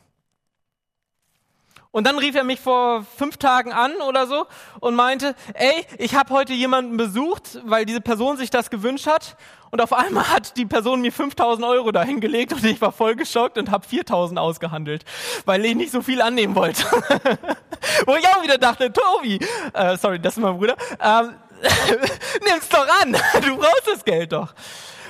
Und 1.93 2.07
dann 2.07 2.19
rief 2.19 2.35
er 2.35 2.45
mich 2.45 2.59
vor 2.59 3.05
fünf 3.19 3.37
Tagen 3.37 3.71
an 3.71 3.93
oder 4.09 4.27
so 4.27 4.47
und 4.81 4.95
meinte, 4.95 5.35
ey, 5.53 5.87
ich 5.99 6.15
habe 6.15 6.33
heute 6.33 6.55
jemanden 6.55 6.97
besucht, 6.97 7.61
weil 7.67 7.85
diese 7.85 8.01
Person 8.01 8.39
sich 8.39 8.49
das 8.49 8.71
gewünscht 8.71 9.07
hat. 9.07 9.37
Und 9.71 9.83
auf 9.83 9.93
einmal 9.93 10.29
hat 10.31 10.57
die 10.57 10.65
Person 10.65 11.03
mir 11.03 11.13
5000 11.13 11.67
Euro 11.67 11.93
dahingelegt 11.93 12.55
und 12.55 12.65
ich 12.65 12.81
war 12.81 12.93
voll 12.93 13.15
geschockt 13.15 13.59
und 13.59 13.71
habe 13.71 13.87
4000 13.87 14.39
ausgehandelt, 14.39 15.05
weil 15.45 15.65
ich 15.67 15.75
nicht 15.75 15.93
so 15.93 16.01
viel 16.01 16.23
annehmen 16.23 16.55
wollte. 16.55 16.83
Wo 18.07 18.15
ich 18.17 18.27
auch 18.27 18.43
wieder 18.43 18.59
dachte, 18.59 18.91
Tobi, 18.91 19.39
äh, 19.75 19.97
sorry, 19.99 20.19
das 20.19 20.37
ist 20.37 20.43
mein 20.43 20.57
Bruder, 20.57 20.77
ähm, 20.99 21.35
nimm's 22.49 22.69
doch 22.71 22.87
an, 23.03 23.13
du 23.43 23.57
brauchst 23.57 23.87
das 23.87 24.05
Geld 24.05 24.33
doch. 24.33 24.55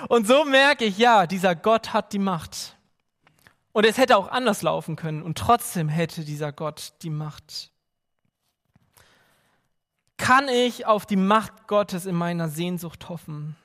Und 0.09 0.26
so 0.26 0.44
merke 0.44 0.85
ich, 0.85 0.98
ja, 0.98 1.28
dieser 1.28 1.55
Gott 1.55 1.92
hat 1.92 2.12
die 2.12 2.18
Macht. 2.18 2.76
Und 3.72 3.87
es 3.87 3.96
hätte 3.96 4.16
auch 4.16 4.28
anders 4.28 4.62
laufen 4.62 4.96
können 4.96 5.22
und 5.22 5.38
trotzdem 5.38 5.88
hätte 5.88 6.24
dieser 6.24 6.52
Gott 6.52 6.92
die 7.02 7.11
Macht. 7.11 7.70
Kann 10.18 10.48
ich 10.48 10.87
auf 10.87 11.06
die 11.06 11.16
Macht 11.16 11.66
Gottes 11.66 12.06
in 12.06 12.14
meiner 12.14 12.48
Sehnsucht 12.48 13.08
hoffen? 13.08 13.56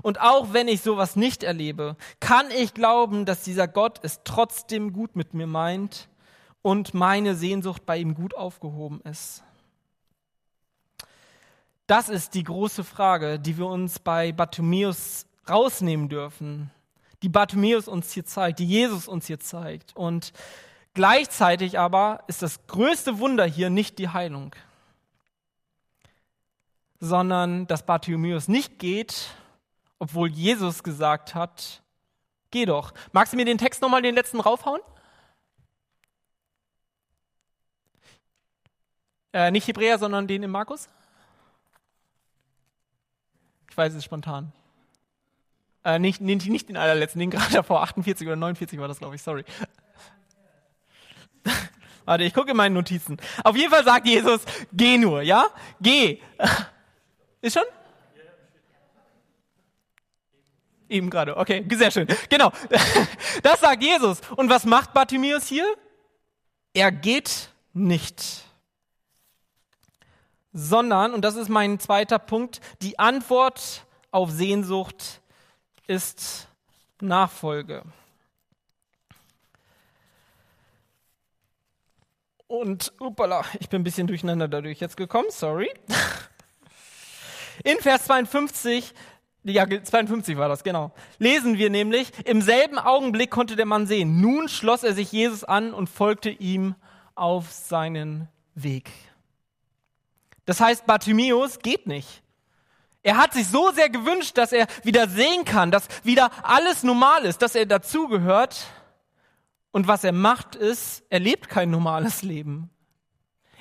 Und 0.00 0.20
auch 0.20 0.52
wenn 0.54 0.68
ich 0.68 0.80
sowas 0.80 1.16
nicht 1.16 1.42
erlebe, 1.42 1.96
kann 2.18 2.50
ich 2.50 2.72
glauben, 2.72 3.26
dass 3.26 3.42
dieser 3.42 3.68
Gott 3.68 4.00
es 4.02 4.20
trotzdem 4.24 4.94
gut 4.94 5.16
mit 5.16 5.34
mir 5.34 5.46
meint 5.46 6.08
und 6.62 6.94
meine 6.94 7.34
Sehnsucht 7.34 7.84
bei 7.84 7.98
ihm 7.98 8.14
gut 8.14 8.34
aufgehoben 8.34 9.00
ist. 9.02 9.44
Das 11.86 12.08
ist 12.08 12.34
die 12.34 12.42
große 12.42 12.82
Frage, 12.82 13.38
die 13.38 13.58
wir 13.58 13.66
uns 13.66 13.98
bei 13.98 14.32
Bartimäus 14.32 15.26
rausnehmen 15.48 16.08
dürfen 16.08 16.70
die 17.22 17.28
Bartimäus 17.28 17.88
uns 17.88 18.12
hier 18.12 18.24
zeigt, 18.24 18.58
die 18.58 18.66
Jesus 18.66 19.08
uns 19.08 19.26
hier 19.26 19.40
zeigt. 19.40 19.96
Und 19.96 20.32
gleichzeitig 20.94 21.78
aber 21.78 22.24
ist 22.26 22.42
das 22.42 22.66
größte 22.66 23.18
Wunder 23.18 23.44
hier 23.44 23.70
nicht 23.70 23.98
die 23.98 24.08
Heilung, 24.08 24.54
sondern 27.00 27.66
dass 27.66 27.86
Bartimäus 27.86 28.48
nicht 28.48 28.78
geht, 28.78 29.30
obwohl 29.98 30.30
Jesus 30.30 30.82
gesagt 30.82 31.34
hat, 31.34 31.82
geh 32.50 32.66
doch. 32.66 32.92
Magst 33.12 33.32
du 33.32 33.36
mir 33.36 33.44
den 33.44 33.58
Text 33.58 33.82
nochmal 33.82 34.02
den 34.02 34.14
letzten 34.14 34.40
raufhauen? 34.40 34.80
Äh, 39.32 39.50
nicht 39.50 39.68
Hebräer, 39.68 39.98
sondern 39.98 40.26
den 40.26 40.42
im 40.42 40.50
Markus? 40.50 40.88
Ich 43.70 43.76
weiß 43.76 43.92
es 43.92 44.04
spontan. 44.04 44.52
Äh, 45.86 46.00
nicht, 46.00 46.20
nicht, 46.20 46.48
nicht 46.48 46.68
den 46.68 46.76
allerletzten, 46.76 47.20
den 47.20 47.30
gerade 47.30 47.52
davor, 47.52 47.80
48 47.82 48.26
oder 48.26 48.34
49 48.34 48.80
war 48.80 48.88
das, 48.88 48.98
glaube 48.98 49.14
ich, 49.14 49.22
sorry. 49.22 49.44
Warte, 52.04 52.24
ich 52.24 52.34
gucke 52.34 52.50
in 52.50 52.56
meinen 52.56 52.72
Notizen. 52.72 53.18
Auf 53.44 53.56
jeden 53.56 53.70
Fall 53.70 53.84
sagt 53.84 54.04
Jesus, 54.04 54.40
geh 54.72 54.98
nur, 54.98 55.22
ja? 55.22 55.46
Geh. 55.80 56.18
Ist 57.40 57.54
schon? 57.54 57.62
Eben 60.88 61.08
gerade, 61.08 61.36
okay, 61.36 61.64
sehr 61.70 61.92
schön. 61.92 62.08
Genau, 62.30 62.50
das 63.44 63.60
sagt 63.60 63.80
Jesus. 63.80 64.20
Und 64.34 64.50
was 64.50 64.64
macht 64.64 64.92
Bartimäus 64.92 65.46
hier? 65.46 65.72
Er 66.74 66.90
geht 66.90 67.50
nicht. 67.72 68.42
Sondern, 70.52 71.14
und 71.14 71.24
das 71.24 71.36
ist 71.36 71.48
mein 71.48 71.78
zweiter 71.78 72.18
Punkt, 72.18 72.60
die 72.82 72.98
Antwort 72.98 73.86
auf 74.10 74.32
Sehnsucht 74.32 75.20
ist 75.86 76.48
Nachfolge. 77.00 77.82
Und, 82.48 82.92
upala, 83.00 83.44
ich 83.58 83.68
bin 83.68 83.80
ein 83.80 83.84
bisschen 83.84 84.06
durcheinander 84.06 84.48
dadurch 84.48 84.78
jetzt 84.80 84.96
gekommen, 84.96 85.28
sorry. 85.30 85.68
In 87.64 87.78
Vers 87.78 88.04
52, 88.04 88.94
ja, 89.44 89.66
52 89.66 90.36
war 90.36 90.48
das, 90.48 90.62
genau, 90.62 90.92
lesen 91.18 91.58
wir 91.58 91.70
nämlich, 91.70 92.12
im 92.24 92.40
selben 92.40 92.78
Augenblick 92.78 93.30
konnte 93.30 93.56
der 93.56 93.66
Mann 93.66 93.86
sehen. 93.86 94.20
Nun 94.20 94.48
schloss 94.48 94.84
er 94.84 94.92
sich 94.92 95.10
Jesus 95.10 95.42
an 95.42 95.72
und 95.72 95.88
folgte 95.88 96.30
ihm 96.30 96.76
auf 97.14 97.50
seinen 97.50 98.28
Weg. 98.54 98.90
Das 100.44 100.60
heißt, 100.60 100.86
Bartimäus 100.86 101.58
geht 101.58 101.86
nicht. 101.86 102.22
Er 103.06 103.18
hat 103.18 103.34
sich 103.34 103.46
so 103.46 103.70
sehr 103.70 103.88
gewünscht, 103.88 104.36
dass 104.36 104.50
er 104.50 104.66
wieder 104.82 105.08
sehen 105.08 105.44
kann, 105.44 105.70
dass 105.70 105.86
wieder 106.02 106.28
alles 106.42 106.82
normal 106.82 107.24
ist, 107.24 107.40
dass 107.40 107.54
er 107.54 107.64
dazugehört. 107.64 108.66
Und 109.70 109.86
was 109.86 110.02
er 110.02 110.10
macht 110.10 110.56
ist, 110.56 111.04
er 111.08 111.20
lebt 111.20 111.48
kein 111.48 111.70
normales 111.70 112.22
Leben. 112.22 112.68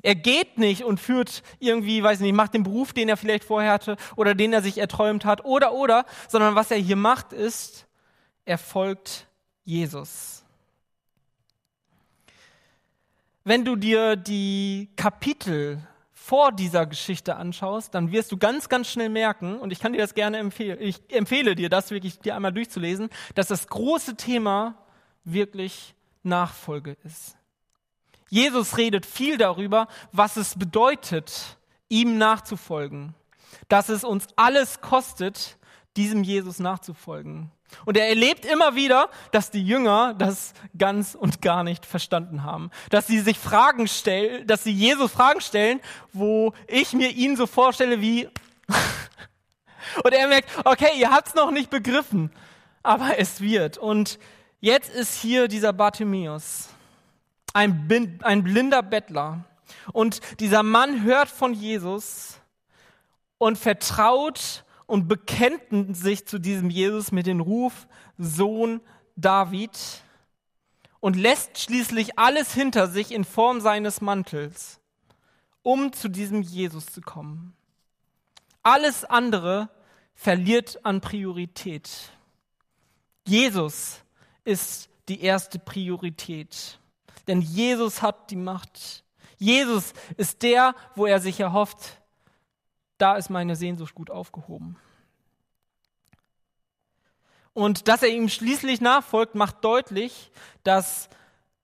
Er 0.01 0.15
geht 0.15 0.57
nicht 0.57 0.83
und 0.83 0.99
führt 0.99 1.43
irgendwie, 1.59 2.01
weiß 2.01 2.21
nicht, 2.21 2.33
macht 2.33 2.55
den 2.55 2.63
Beruf, 2.63 2.91
den 2.91 3.07
er 3.07 3.17
vielleicht 3.17 3.43
vorher 3.43 3.71
hatte 3.73 3.97
oder 4.15 4.33
den 4.33 4.51
er 4.51 4.63
sich 4.63 4.79
erträumt 4.79 5.25
hat 5.25 5.45
oder 5.45 5.73
oder, 5.73 6.07
sondern 6.27 6.55
was 6.55 6.71
er 6.71 6.77
hier 6.77 6.95
macht 6.95 7.31
ist, 7.31 7.85
er 8.45 8.57
folgt 8.57 9.27
Jesus. 9.63 10.43
Wenn 13.43 13.63
du 13.63 13.75
dir 13.75 14.15
die 14.15 14.89
Kapitel 14.95 15.87
vor 16.25 16.51
dieser 16.51 16.87
Geschichte 16.87 17.35
anschaust, 17.35 17.93
dann 17.93 18.11
wirst 18.11 18.31
du 18.31 18.37
ganz, 18.37 18.67
ganz 18.67 18.89
schnell 18.89 19.09
merken, 19.09 19.59
und 19.59 19.71
ich 19.71 19.79
kann 19.79 19.93
dir 19.93 19.99
das 19.99 20.15
gerne 20.15 20.39
empfehlen, 20.39 20.79
ich 20.81 20.99
empfehle 21.09 21.53
dir 21.53 21.69
das 21.69 21.91
wirklich 21.91 22.17
dir 22.17 22.35
einmal 22.35 22.51
durchzulesen, 22.51 23.09
dass 23.35 23.49
das 23.49 23.67
große 23.67 24.15
Thema 24.15 24.73
wirklich 25.23 25.93
Nachfolge 26.23 26.97
ist. 27.03 27.37
Jesus 28.27 28.75
redet 28.77 29.05
viel 29.05 29.37
darüber, 29.37 29.87
was 30.13 30.35
es 30.35 30.57
bedeutet, 30.57 31.59
ihm 31.89 32.17
nachzufolgen, 32.17 33.13
dass 33.67 33.89
es 33.89 34.03
uns 34.03 34.25
alles 34.35 34.81
kostet, 34.81 35.59
diesem 35.95 36.23
Jesus 36.23 36.57
nachzufolgen. 36.57 37.51
Und 37.85 37.97
er 37.97 38.07
erlebt 38.07 38.45
immer 38.45 38.75
wieder, 38.75 39.09
dass 39.31 39.51
die 39.51 39.63
Jünger 39.63 40.13
das 40.17 40.53
ganz 40.77 41.15
und 41.15 41.41
gar 41.41 41.63
nicht 41.63 41.85
verstanden 41.85 42.43
haben. 42.43 42.71
Dass 42.89 43.07
sie 43.07 43.19
sich 43.19 43.37
Fragen 43.37 43.87
stellen, 43.87 44.47
dass 44.47 44.63
sie 44.63 44.71
Jesus 44.71 45.11
Fragen 45.11 45.41
stellen, 45.41 45.79
wo 46.13 46.53
ich 46.67 46.93
mir 46.93 47.09
ihn 47.09 47.35
so 47.35 47.47
vorstelle 47.47 48.01
wie, 48.01 48.29
und 50.03 50.13
er 50.13 50.27
merkt, 50.27 50.49
okay, 50.65 50.91
ihr 50.97 51.11
habt's 51.11 51.35
noch 51.35 51.51
nicht 51.51 51.69
begriffen, 51.69 52.31
aber 52.81 53.19
es 53.19 53.41
wird. 53.41 53.77
Und 53.77 54.19
jetzt 54.61 54.89
ist 54.89 55.19
hier 55.19 55.47
dieser 55.47 55.73
Bartimäus, 55.73 56.69
ein, 57.53 58.19
ein 58.21 58.43
blinder 58.43 58.83
Bettler. 58.83 59.45
Und 59.93 60.19
dieser 60.39 60.63
Mann 60.63 61.03
hört 61.03 61.29
von 61.29 61.53
Jesus 61.53 62.39
und 63.37 63.57
vertraut 63.57 64.64
und 64.85 65.07
bekennt 65.07 65.95
sich 65.95 66.25
zu 66.25 66.39
diesem 66.39 66.69
Jesus 66.69 67.11
mit 67.11 67.27
dem 67.27 67.39
Ruf 67.39 67.87
Sohn 68.17 68.81
David 69.15 69.77
und 70.99 71.15
lässt 71.15 71.59
schließlich 71.59 72.17
alles 72.17 72.53
hinter 72.53 72.87
sich 72.87 73.11
in 73.11 73.23
Form 73.23 73.61
seines 73.61 74.01
Mantels, 74.01 74.79
um 75.63 75.93
zu 75.93 76.09
diesem 76.09 76.41
Jesus 76.41 76.87
zu 76.87 77.01
kommen. 77.01 77.55
Alles 78.63 79.05
andere 79.05 79.69
verliert 80.13 80.83
an 80.83 81.01
Priorität. 81.01 81.89
Jesus 83.27 83.99
ist 84.43 84.89
die 85.07 85.21
erste 85.21 85.59
Priorität, 85.59 86.79
denn 87.27 87.41
Jesus 87.41 88.01
hat 88.01 88.31
die 88.31 88.35
Macht. 88.35 89.03
Jesus 89.37 89.93
ist 90.17 90.41
der, 90.41 90.73
wo 90.95 91.05
er 91.05 91.19
sich 91.19 91.39
erhofft, 91.39 92.01
da 92.97 93.15
ist 93.15 93.29
meine 93.29 93.55
Sehnsucht 93.55 93.95
gut 93.95 94.09
aufgehoben. 94.09 94.77
Und 97.53 97.87
dass 97.87 98.03
er 98.03 98.09
ihm 98.09 98.27
schließlich 98.27 98.81
nachfolgt, 98.81 99.35
macht 99.35 99.63
deutlich, 99.63 100.31
dass 100.63 101.09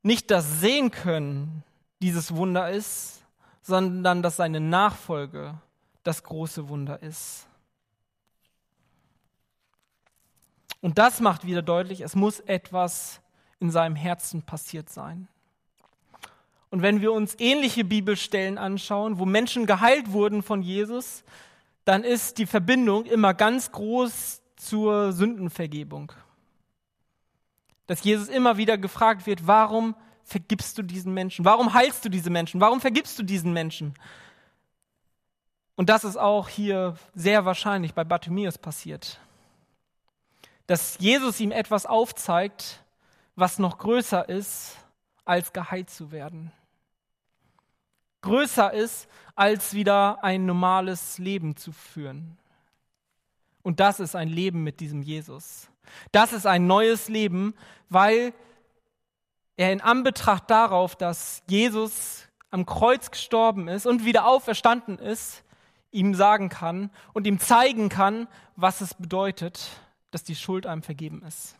nicht 0.03 0.31
das 0.31 0.61
Sehen 0.61 0.91
können 0.91 1.63
dieses 2.01 2.35
Wunder 2.35 2.71
ist, 2.71 3.21
sondern 3.61 4.21
dass 4.21 4.37
seine 4.37 4.59
Nachfolge 4.59 5.59
das 6.03 6.23
große 6.23 6.69
Wunder 6.69 7.01
ist. 7.01 7.45
Und 10.81 10.97
das 10.97 11.19
macht 11.19 11.45
wieder 11.45 11.61
deutlich, 11.61 12.01
es 12.01 12.15
muss 12.15 12.39
etwas 12.39 13.21
in 13.59 13.69
seinem 13.69 13.95
Herzen 13.95 14.41
passiert 14.41 14.89
sein. 14.89 15.27
Und 16.71 16.81
wenn 16.81 17.01
wir 17.01 17.11
uns 17.11 17.35
ähnliche 17.37 17.83
Bibelstellen 17.83 18.57
anschauen, 18.57 19.19
wo 19.19 19.25
Menschen 19.25 19.65
geheilt 19.65 20.13
wurden 20.13 20.41
von 20.41 20.61
Jesus, 20.61 21.23
dann 21.83 22.03
ist 22.03 22.37
die 22.37 22.45
Verbindung 22.45 23.05
immer 23.05 23.33
ganz 23.33 23.73
groß 23.73 24.41
zur 24.55 25.11
Sündenvergebung. 25.11 26.13
Dass 27.87 28.03
Jesus 28.03 28.29
immer 28.29 28.55
wieder 28.55 28.77
gefragt 28.77 29.27
wird, 29.27 29.45
warum 29.47 29.95
vergibst 30.23 30.77
du 30.77 30.81
diesen 30.81 31.13
Menschen? 31.13 31.43
Warum 31.43 31.73
heilst 31.73 32.05
du 32.05 32.09
diese 32.09 32.29
Menschen? 32.29 32.61
Warum 32.61 32.79
vergibst 32.79 33.19
du 33.19 33.23
diesen 33.23 33.51
Menschen? 33.51 33.93
Und 35.75 35.89
das 35.89 36.05
ist 36.05 36.17
auch 36.17 36.47
hier 36.47 36.95
sehr 37.13 37.43
wahrscheinlich 37.43 37.93
bei 37.93 38.05
Bartimäus 38.05 38.57
passiert. 38.57 39.19
Dass 40.67 40.97
Jesus 40.99 41.39
ihm 41.41 41.51
etwas 41.51 41.85
aufzeigt, 41.85 42.81
was 43.35 43.59
noch 43.59 43.77
größer 43.77 44.29
ist, 44.29 44.77
als 45.25 45.51
geheilt 45.51 45.89
zu 45.89 46.11
werden. 46.11 46.53
Größer 48.21 48.73
ist, 48.73 49.07
als 49.35 49.73
wieder 49.73 50.23
ein 50.23 50.45
normales 50.45 51.17
Leben 51.17 51.55
zu 51.55 51.71
führen. 51.71 52.37
Und 53.63 53.79
das 53.79 53.99
ist 53.99 54.15
ein 54.15 54.27
Leben 54.27 54.63
mit 54.63 54.79
diesem 54.79 55.01
Jesus. 55.01 55.69
Das 56.11 56.33
ist 56.33 56.45
ein 56.45 56.67
neues 56.67 57.09
Leben, 57.09 57.53
weil 57.89 58.33
er 59.57 59.71
in 59.71 59.81
Anbetracht 59.81 60.49
darauf, 60.49 60.95
dass 60.95 61.43
Jesus 61.47 62.27
am 62.49 62.65
Kreuz 62.65 63.11
gestorben 63.11 63.67
ist 63.67 63.85
und 63.85 64.05
wieder 64.05 64.25
auferstanden 64.25 64.97
ist, 64.97 65.43
ihm 65.91 66.15
sagen 66.15 66.49
kann 66.49 66.89
und 67.13 67.27
ihm 67.27 67.39
zeigen 67.39 67.89
kann, 67.89 68.27
was 68.55 68.81
es 68.81 68.93
bedeutet, 68.93 69.69
dass 70.11 70.23
die 70.23 70.35
Schuld 70.35 70.65
einem 70.65 70.83
vergeben 70.83 71.21
ist. 71.23 71.55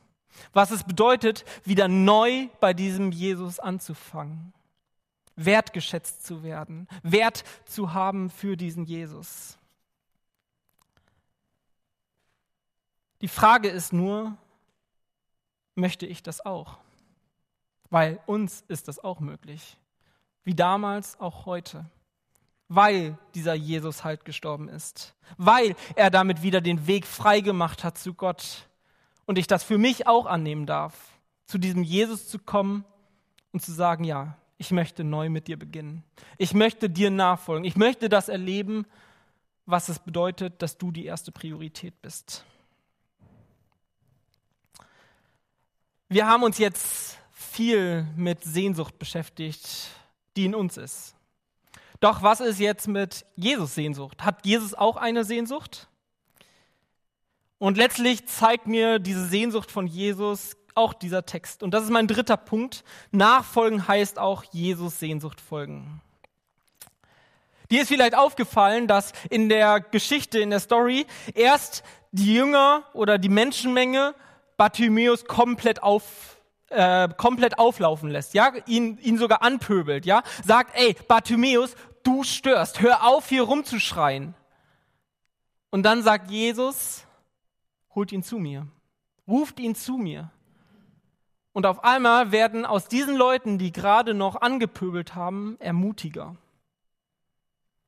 Was 0.53 0.71
es 0.71 0.83
bedeutet, 0.83 1.45
wieder 1.65 1.87
neu 1.87 2.47
bei 2.59 2.73
diesem 2.73 3.11
Jesus 3.11 3.59
anzufangen. 3.59 4.53
Wertgeschätzt 5.35 6.25
zu 6.25 6.43
werden, 6.43 6.87
Wert 7.03 7.43
zu 7.65 7.93
haben 7.93 8.29
für 8.29 8.57
diesen 8.57 8.85
Jesus. 8.85 9.57
Die 13.21 13.27
Frage 13.27 13.69
ist 13.69 13.93
nur, 13.93 14.35
möchte 15.75 16.05
ich 16.05 16.23
das 16.23 16.43
auch? 16.43 16.77
Weil 17.89 18.19
uns 18.25 18.63
ist 18.67 18.87
das 18.87 18.99
auch 18.99 19.19
möglich. 19.19 19.77
Wie 20.43 20.55
damals, 20.55 21.19
auch 21.19 21.45
heute. 21.45 21.85
Weil 22.67 23.17
dieser 23.35 23.53
Jesus 23.53 24.03
halt 24.03 24.25
gestorben 24.25 24.69
ist. 24.69 25.13
Weil 25.37 25.75
er 25.95 26.09
damit 26.09 26.41
wieder 26.41 26.61
den 26.61 26.87
Weg 26.87 27.05
frei 27.05 27.41
gemacht 27.41 27.83
hat 27.83 27.97
zu 27.97 28.13
Gott. 28.13 28.67
Und 29.25 29.37
ich 29.37 29.45
das 29.45 29.63
für 29.63 29.77
mich 29.77 30.07
auch 30.07 30.25
annehmen 30.25 30.65
darf, 30.65 30.95
zu 31.45 31.57
diesem 31.57 31.83
Jesus 31.83 32.27
zu 32.27 32.39
kommen 32.39 32.85
und 33.51 33.61
zu 33.61 33.71
sagen, 33.71 34.03
ja, 34.03 34.37
ich 34.61 34.69
möchte 34.69 35.03
neu 35.03 35.29
mit 35.29 35.47
dir 35.47 35.57
beginnen. 35.57 36.03
Ich 36.37 36.53
möchte 36.53 36.87
dir 36.87 37.09
nachfolgen. 37.09 37.65
Ich 37.65 37.75
möchte 37.75 38.09
das 38.09 38.29
erleben, 38.29 38.85
was 39.65 39.89
es 39.89 39.97
bedeutet, 39.97 40.61
dass 40.61 40.77
du 40.77 40.91
die 40.91 41.05
erste 41.05 41.31
Priorität 41.31 41.99
bist. 42.03 42.45
Wir 46.09 46.27
haben 46.27 46.43
uns 46.43 46.59
jetzt 46.59 47.17
viel 47.31 48.05
mit 48.15 48.43
Sehnsucht 48.43 48.99
beschäftigt, 48.99 49.87
die 50.37 50.45
in 50.45 50.53
uns 50.53 50.77
ist. 50.77 51.15
Doch 51.99 52.21
was 52.21 52.39
ist 52.39 52.59
jetzt 52.59 52.87
mit 52.87 53.25
Jesus 53.35 53.73
Sehnsucht? 53.73 54.23
Hat 54.23 54.45
Jesus 54.45 54.75
auch 54.75 54.95
eine 54.95 55.23
Sehnsucht? 55.23 55.87
Und 57.57 57.77
letztlich 57.77 58.27
zeigt 58.27 58.67
mir 58.67 58.99
diese 58.99 59.25
Sehnsucht 59.25 59.71
von 59.71 59.87
Jesus 59.87 60.55
auch 60.75 60.93
dieser 60.93 61.25
Text. 61.25 61.63
Und 61.63 61.71
das 61.71 61.83
ist 61.83 61.89
mein 61.89 62.07
dritter 62.07 62.37
Punkt. 62.37 62.83
Nachfolgen 63.11 63.87
heißt 63.87 64.19
auch 64.19 64.43
Jesus 64.51 64.99
Sehnsucht 64.99 65.41
folgen. 65.41 66.01
Dir 67.71 67.83
ist 67.83 67.87
vielleicht 67.87 68.15
aufgefallen, 68.15 68.87
dass 68.87 69.13
in 69.29 69.47
der 69.47 69.79
Geschichte, 69.79 70.39
in 70.39 70.49
der 70.49 70.59
Story, 70.59 71.05
erst 71.33 71.83
die 72.11 72.33
Jünger 72.33 72.83
oder 72.93 73.17
die 73.17 73.29
Menschenmenge 73.29 74.13
Bartimäus 74.57 75.25
komplett 75.25 75.81
auf, 75.81 76.37
äh, 76.69 77.07
komplett 77.15 77.57
auflaufen 77.57 78.09
lässt, 78.09 78.33
ja, 78.33 78.51
ihn, 78.67 78.97
ihn 78.99 79.17
sogar 79.17 79.41
anpöbelt, 79.41 80.05
ja, 80.05 80.21
sagt, 80.45 80.75
ey, 80.75 80.95
Bartimäus, 81.07 81.75
du 82.03 82.23
störst, 82.23 82.81
hör 82.81 83.07
auf, 83.07 83.29
hier 83.29 83.43
rumzuschreien. 83.43 84.35
Und 85.69 85.83
dann 85.83 86.03
sagt 86.03 86.29
Jesus, 86.29 87.05
holt 87.95 88.11
ihn 88.11 88.23
zu 88.23 88.37
mir, 88.37 88.67
ruft 89.27 89.59
ihn 89.59 89.75
zu 89.75 89.93
mir. 89.93 90.29
Und 91.53 91.65
auf 91.65 91.83
einmal 91.83 92.31
werden 92.31 92.65
aus 92.65 92.87
diesen 92.87 93.15
Leuten, 93.15 93.57
die 93.57 93.71
gerade 93.71 94.13
noch 94.13 94.41
angepöbelt 94.41 95.15
haben, 95.15 95.57
Ermutiger. 95.59 96.35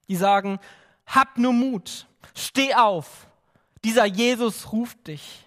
Die 0.10 0.16
sagen, 0.16 0.60
hab 1.06 1.38
nur 1.38 1.54
Mut, 1.54 2.08
steh 2.36 2.74
auf, 2.74 3.28
dieser 3.84 4.06
Jesus 4.06 4.72
ruft 4.72 5.08
dich. 5.08 5.46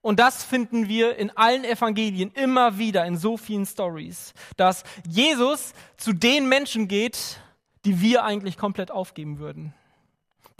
Und 0.00 0.20
das 0.20 0.44
finden 0.44 0.88
wir 0.88 1.16
in 1.16 1.36
allen 1.36 1.64
Evangelien 1.64 2.30
immer 2.32 2.78
wieder 2.78 3.04
in 3.06 3.16
so 3.16 3.36
vielen 3.36 3.66
Stories, 3.66 4.34
dass 4.56 4.84
Jesus 5.04 5.74
zu 5.96 6.12
den 6.12 6.48
Menschen 6.48 6.86
geht, 6.86 7.40
die 7.84 8.00
wir 8.00 8.24
eigentlich 8.24 8.56
komplett 8.56 8.92
aufgeben 8.92 9.40
würden, 9.40 9.74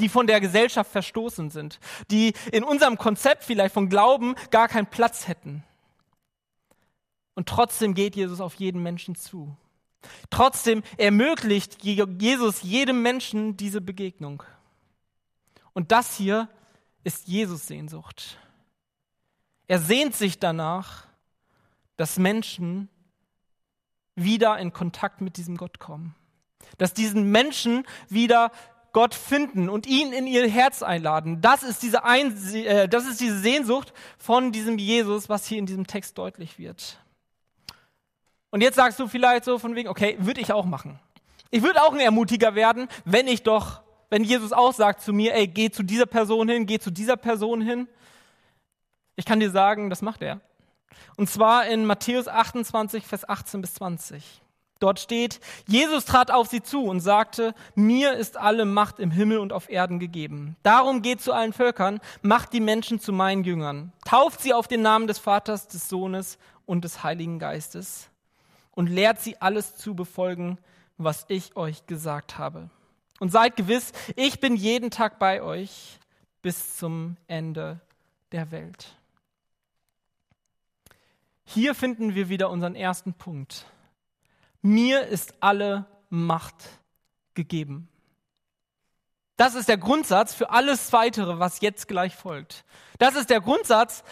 die 0.01 0.09
von 0.09 0.26
der 0.26 0.40
Gesellschaft 0.40 0.90
verstoßen 0.90 1.51
sind, 1.51 1.80
die 2.11 2.34
in 2.53 2.64
unserem 2.64 2.99
Konzept 2.99 3.44
vielleicht 3.44 3.74
von 3.74 3.88
Glauben 3.88 4.34
gar 4.51 4.68
keinen 4.68 4.86
Platz 4.86 5.28
hätten. 5.28 5.64
Und 7.34 7.49
trotzdem 7.49 7.94
geht 7.94 8.16
Jesus 8.16 8.40
auf 8.40 8.55
jeden 8.55 8.82
Menschen 8.82 9.14
zu. 9.14 9.57
Trotzdem 10.30 10.82
ermöglicht 10.97 11.82
Jesus 11.82 12.62
jedem 12.62 13.03
Menschen 13.03 13.57
diese 13.57 13.80
Begegnung. 13.80 14.42
Und 15.72 15.92
das 15.92 16.16
hier 16.16 16.49
ist 17.05 17.28
Jesus 17.28 17.66
Sehnsucht. 17.66 18.38
Er 19.68 19.78
sehnt 19.78 20.14
sich 20.14 20.38
danach, 20.38 21.07
dass 21.97 22.18
Menschen 22.18 22.88
wieder 24.14 24.59
in 24.59 24.72
Kontakt 24.72 25.20
mit 25.20 25.36
diesem 25.36 25.57
Gott 25.57 25.78
kommen. 25.78 26.14
Dass 26.78 26.94
diesen 26.94 27.30
Menschen 27.30 27.86
wieder 28.09 28.51
Gott 28.97 29.14
finden 29.14 29.68
und 29.68 29.86
ihn 29.86 30.14
in 30.14 30.26
ihr 30.26 30.49
Herz 30.49 30.82
einladen. 30.82 31.42
Das 31.42 31.62
ist 31.62 31.82
diese, 31.82 32.05
Ein 32.05 32.34
äh, 32.55 32.88
das 32.88 33.05
ist 33.05 33.20
diese 33.20 33.38
Sehnsucht 33.38 33.92
von 34.16 34.53
diesem 34.53 34.78
Jesus, 34.78 35.28
was 35.28 35.47
hier 35.47 35.59
in 35.59 35.66
diesem 35.66 35.86
Text 35.86 36.16
deutlich 36.16 36.59
wird. 36.59 36.99
Und 38.49 38.62
jetzt 38.62 38.76
sagst 38.76 38.99
du 38.99 39.07
vielleicht 39.07 39.44
so 39.44 39.59
von 39.59 39.74
wegen, 39.74 39.90
okay, 39.90 40.16
würde 40.20 40.40
ich 40.40 40.51
auch 40.51 40.64
machen. 40.64 40.99
Ich 41.51 41.62
würde 41.62 41.82
auch 41.82 41.92
ein 41.92 42.01
Ermutiger 42.01 42.55
werden, 42.55 42.88
wenn 43.05 43.28
ich 43.28 43.42
doch, 43.42 43.82
wenn 44.09 44.24
Jesus 44.24 44.55
auch 44.55 44.72
sagt 44.72 45.03
zu 45.03 45.12
mir, 45.12 45.34
ey, 45.34 45.47
geh 45.47 45.68
zu 45.68 45.82
dieser 45.82 46.07
Person 46.07 46.49
hin, 46.49 46.64
geh 46.64 46.78
zu 46.78 46.90
dieser 46.90 47.18
Person 47.18 47.61
hin. 47.61 47.88
Ich 49.14 49.26
kann 49.26 49.40
dir 49.40 49.51
sagen, 49.51 49.90
das 49.90 50.01
macht 50.01 50.22
er. 50.22 50.40
Und 51.18 51.28
zwar 51.28 51.66
in 51.66 51.84
Matthäus 51.84 52.28
28, 52.28 53.05
Vers 53.07 53.28
18 53.28 53.61
bis 53.61 53.74
20. 53.74 54.40
Dort 54.79 55.01
steht, 55.01 55.41
Jesus 55.66 56.05
trat 56.05 56.31
auf 56.31 56.49
sie 56.49 56.62
zu 56.62 56.85
und 56.85 57.01
sagte, 57.01 57.55
mir 57.74 58.12
ist 58.12 58.37
alle 58.37 58.66
Macht 58.66 58.99
im 58.99 59.11
Himmel 59.11 59.39
und 59.39 59.53
auf 59.53 59.70
Erden 59.70 59.99
gegeben. 59.99 60.57
Darum 60.62 61.01
geht 61.01 61.22
zu 61.22 61.33
allen 61.33 61.55
Völkern, 61.55 62.01
macht 62.20 62.53
die 62.53 62.61
Menschen 62.61 63.01
zu 63.01 63.12
meinen 63.12 63.45
Jüngern, 63.45 63.93
tauft 64.05 64.43
sie 64.43 64.53
auf 64.53 64.68
den 64.68 64.83
Namen 64.83 65.07
des 65.07 65.18
Vaters, 65.18 65.66
des 65.68 65.89
Sohnes 65.89 66.39
und 66.66 66.85
des 66.85 67.03
Heiligen 67.03 67.39
Geistes 67.39 68.11
und 68.72 68.89
lehrt 68.89 69.20
sie 69.20 69.41
alles 69.41 69.77
zu 69.77 69.95
befolgen, 69.95 70.59
was 70.99 71.24
ich 71.29 71.57
euch 71.57 71.87
gesagt 71.87 72.37
habe. 72.37 72.68
Und 73.18 73.33
seid 73.33 73.57
gewiss, 73.57 73.93
ich 74.14 74.41
bin 74.41 74.57
jeden 74.57 74.91
Tag 74.91 75.18
bei 75.18 75.43
euch 75.43 75.99
bis 76.43 76.77
zum 76.77 77.16
Ende 77.29 77.81
der 78.33 78.51
Welt. 78.51 78.95
Hier 81.45 81.74
finden 81.74 82.14
wir 82.14 82.29
wieder 82.29 82.51
unseren 82.51 82.74
ersten 82.74 83.14
Punkt. 83.14 83.64
Mir 84.67 85.07
ist 85.07 85.35
alle 85.39 85.87
Macht 86.09 86.57
gegeben. 87.35 87.89
Das 89.37 89.55
ist 89.55 89.69
der 89.69 89.79
Grundsatz 89.79 90.35
für 90.35 90.51
alles 90.51 90.93
weitere, 90.93 91.39
was 91.39 91.61
jetzt 91.61 91.87
gleich 91.87 92.17
folgt. 92.17 92.64
Das 92.99 93.14
ist 93.14 93.31
der 93.31 93.41
Grundsatz 93.41 94.03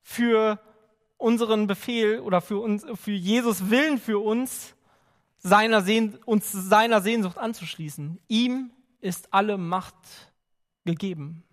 für 0.00 0.58
unseren 1.18 1.66
Befehl 1.66 2.20
oder 2.20 2.40
für 2.40 2.60
uns, 2.60 2.86
für 2.94 3.12
Jesus 3.12 3.68
Willen 3.68 3.98
für 3.98 4.20
uns, 4.20 4.74
seiner 5.36 5.82
Sehn, 5.82 6.14
uns 6.24 6.50
seiner 6.50 7.02
Sehnsucht 7.02 7.36
anzuschließen. 7.36 8.18
Ihm 8.26 8.70
ist 9.02 9.34
alle 9.34 9.58
Macht 9.58 9.96
gegeben. 10.86 11.44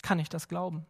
Kann 0.00 0.18
ich 0.18 0.30
das 0.30 0.48
glauben? 0.48 0.86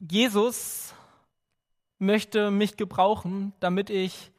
Jesus 0.00 0.94
möchte 1.98 2.50
mich 2.50 2.76
gebrauchen, 2.76 3.52
damit 3.60 3.90
ich 3.90 4.32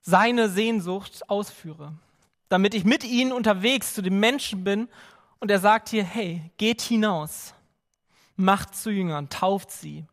seine 0.00 0.48
Sehnsucht 0.48 1.28
ausführe, 1.28 1.94
damit 2.48 2.74
ich 2.74 2.84
mit 2.84 3.04
ihnen 3.04 3.32
unterwegs 3.32 3.94
zu 3.94 4.02
den 4.02 4.20
Menschen 4.20 4.62
bin 4.64 4.88
und 5.40 5.50
er 5.50 5.58
sagt 5.58 5.88
hier, 5.88 6.04
hey, 6.04 6.50
geht 6.56 6.80
hinaus, 6.80 7.54
macht 8.36 8.76
zu 8.76 8.90
Jüngern, 8.90 9.28
tauft 9.28 9.72
sie 9.72 10.06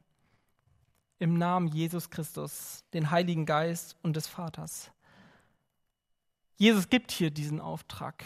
im 1.19 1.37
Namen 1.37 1.67
Jesus 1.67 2.09
Christus, 2.09 2.83
den 2.93 3.11
Heiligen 3.11 3.45
Geist 3.45 3.95
und 4.01 4.15
des 4.15 4.25
Vaters. 4.25 4.89
Jesus 6.55 6.89
gibt 6.89 7.11
hier 7.11 7.29
diesen 7.29 7.61
Auftrag. 7.61 8.23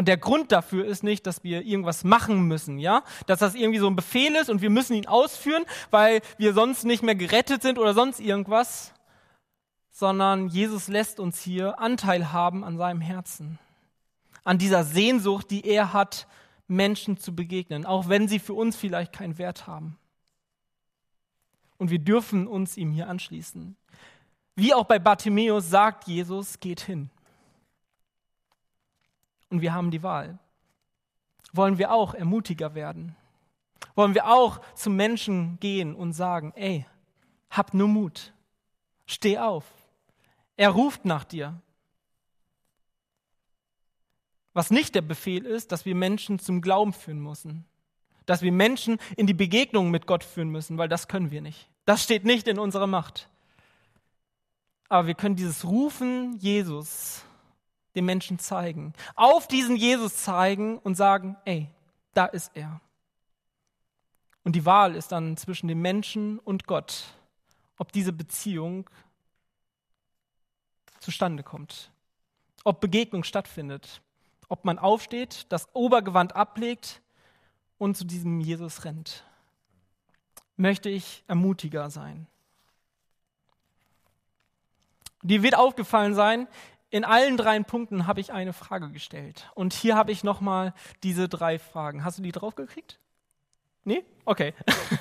Und 0.00 0.08
der 0.08 0.16
Grund 0.16 0.50
dafür 0.50 0.86
ist 0.86 1.02
nicht, 1.02 1.26
dass 1.26 1.44
wir 1.44 1.60
irgendwas 1.60 2.04
machen 2.04 2.48
müssen, 2.48 2.78
ja? 2.78 3.04
Dass 3.26 3.40
das 3.40 3.54
irgendwie 3.54 3.80
so 3.80 3.86
ein 3.86 3.96
Befehl 3.96 4.34
ist 4.34 4.48
und 4.48 4.62
wir 4.62 4.70
müssen 4.70 4.94
ihn 4.94 5.06
ausführen, 5.06 5.66
weil 5.90 6.22
wir 6.38 6.54
sonst 6.54 6.84
nicht 6.84 7.02
mehr 7.02 7.14
gerettet 7.14 7.60
sind 7.60 7.78
oder 7.78 7.92
sonst 7.92 8.18
irgendwas, 8.18 8.94
sondern 9.90 10.48
Jesus 10.48 10.88
lässt 10.88 11.20
uns 11.20 11.42
hier 11.42 11.78
Anteil 11.78 12.32
haben 12.32 12.64
an 12.64 12.78
seinem 12.78 13.02
Herzen, 13.02 13.58
an 14.42 14.56
dieser 14.56 14.84
Sehnsucht, 14.84 15.50
die 15.50 15.66
er 15.66 15.92
hat, 15.92 16.26
Menschen 16.66 17.18
zu 17.18 17.34
begegnen, 17.34 17.84
auch 17.84 18.08
wenn 18.08 18.26
sie 18.26 18.38
für 18.38 18.54
uns 18.54 18.76
vielleicht 18.76 19.12
keinen 19.12 19.36
Wert 19.36 19.66
haben. 19.66 19.98
Und 21.76 21.90
wir 21.90 21.98
dürfen 21.98 22.46
uns 22.46 22.78
ihm 22.78 22.90
hier 22.90 23.06
anschließen. 23.06 23.76
Wie 24.56 24.72
auch 24.72 24.84
bei 24.84 24.98
Bartimäus 24.98 25.68
sagt 25.68 26.08
Jesus, 26.08 26.58
geht 26.58 26.80
hin. 26.80 27.10
Und 29.50 29.60
wir 29.60 29.74
haben 29.74 29.90
die 29.90 30.02
Wahl. 30.02 30.38
Wollen 31.52 31.78
wir 31.78 31.92
auch 31.92 32.14
ermutiger 32.14 32.74
werden? 32.74 33.16
Wollen 33.94 34.14
wir 34.14 34.28
auch 34.28 34.60
zu 34.74 34.88
Menschen 34.88 35.58
gehen 35.60 35.94
und 35.94 36.12
sagen, 36.12 36.52
ey, 36.54 36.86
hab 37.50 37.74
nur 37.74 37.88
Mut, 37.88 38.32
steh 39.06 39.38
auf. 39.38 39.64
Er 40.56 40.70
ruft 40.70 41.04
nach 41.04 41.24
dir. 41.24 41.60
Was 44.52 44.70
nicht 44.70 44.94
der 44.94 45.02
Befehl 45.02 45.44
ist, 45.44 45.72
dass 45.72 45.84
wir 45.84 45.94
Menschen 45.94 46.38
zum 46.38 46.60
Glauben 46.60 46.92
führen 46.92 47.20
müssen. 47.20 47.64
Dass 48.26 48.42
wir 48.42 48.52
Menschen 48.52 48.98
in 49.16 49.26
die 49.26 49.34
Begegnung 49.34 49.90
mit 49.90 50.06
Gott 50.06 50.22
führen 50.22 50.50
müssen, 50.50 50.78
weil 50.78 50.88
das 50.88 51.08
können 51.08 51.30
wir 51.30 51.40
nicht. 51.40 51.68
Das 51.86 52.04
steht 52.04 52.24
nicht 52.24 52.46
in 52.46 52.58
unserer 52.58 52.86
Macht. 52.86 53.28
Aber 54.88 55.06
wir 55.06 55.14
können 55.14 55.36
dieses 55.36 55.64
Rufen 55.64 56.36
Jesus 56.38 57.24
den 57.94 58.04
Menschen 58.04 58.38
zeigen. 58.38 58.92
Auf 59.16 59.48
diesen 59.48 59.76
Jesus 59.76 60.16
zeigen 60.16 60.78
und 60.78 60.94
sagen, 60.94 61.36
ey, 61.44 61.68
da 62.14 62.26
ist 62.26 62.52
er. 62.54 62.80
Und 64.44 64.56
die 64.56 64.64
Wahl 64.64 64.94
ist 64.94 65.12
dann 65.12 65.36
zwischen 65.36 65.68
dem 65.68 65.82
Menschen 65.82 66.38
und 66.38 66.66
Gott, 66.66 67.04
ob 67.78 67.92
diese 67.92 68.12
Beziehung 68.12 68.88
zustande 70.98 71.42
kommt, 71.42 71.90
ob 72.64 72.80
Begegnung 72.80 73.24
stattfindet, 73.24 74.00
ob 74.48 74.64
man 74.64 74.78
aufsteht, 74.78 75.46
das 75.50 75.68
Obergewand 75.74 76.36
ablegt 76.36 77.00
und 77.78 77.96
zu 77.96 78.04
diesem 78.04 78.40
Jesus 78.40 78.84
rennt. 78.84 79.24
Möchte 80.56 80.90
ich 80.90 81.24
ermutiger 81.26 81.90
sein. 81.90 82.26
Dir 85.22 85.42
wird 85.42 85.54
aufgefallen 85.54 86.14
sein, 86.14 86.48
in 86.90 87.04
allen 87.04 87.36
drei 87.36 87.58
Punkten 87.60 88.06
habe 88.06 88.20
ich 88.20 88.32
eine 88.32 88.52
Frage 88.52 88.90
gestellt. 88.90 89.50
Und 89.54 89.72
hier 89.72 89.96
habe 89.96 90.12
ich 90.12 90.24
nochmal 90.24 90.74
diese 91.02 91.28
drei 91.28 91.58
Fragen. 91.58 92.04
Hast 92.04 92.18
du 92.18 92.22
die 92.22 92.32
draufgekriegt? 92.32 92.98
Nee? 93.84 94.04
Okay. 94.24 94.54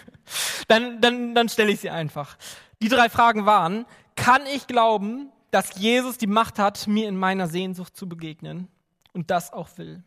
dann 0.67 1.01
dann, 1.01 1.33
dann 1.35 1.49
stelle 1.49 1.71
ich 1.71 1.79
sie 1.79 1.89
einfach. 1.89 2.37
Die 2.81 2.89
drei 2.89 3.09
Fragen 3.09 3.45
waren, 3.45 3.85
kann 4.15 4.45
ich 4.45 4.67
glauben, 4.67 5.31
dass 5.51 5.75
Jesus 5.79 6.17
die 6.17 6.27
Macht 6.27 6.59
hat, 6.59 6.87
mir 6.87 7.07
in 7.07 7.17
meiner 7.17 7.47
Sehnsucht 7.47 7.97
zu 7.97 8.07
begegnen 8.07 8.67
und 9.13 9.31
das 9.31 9.51
auch 9.51 9.69
will? 9.77 10.03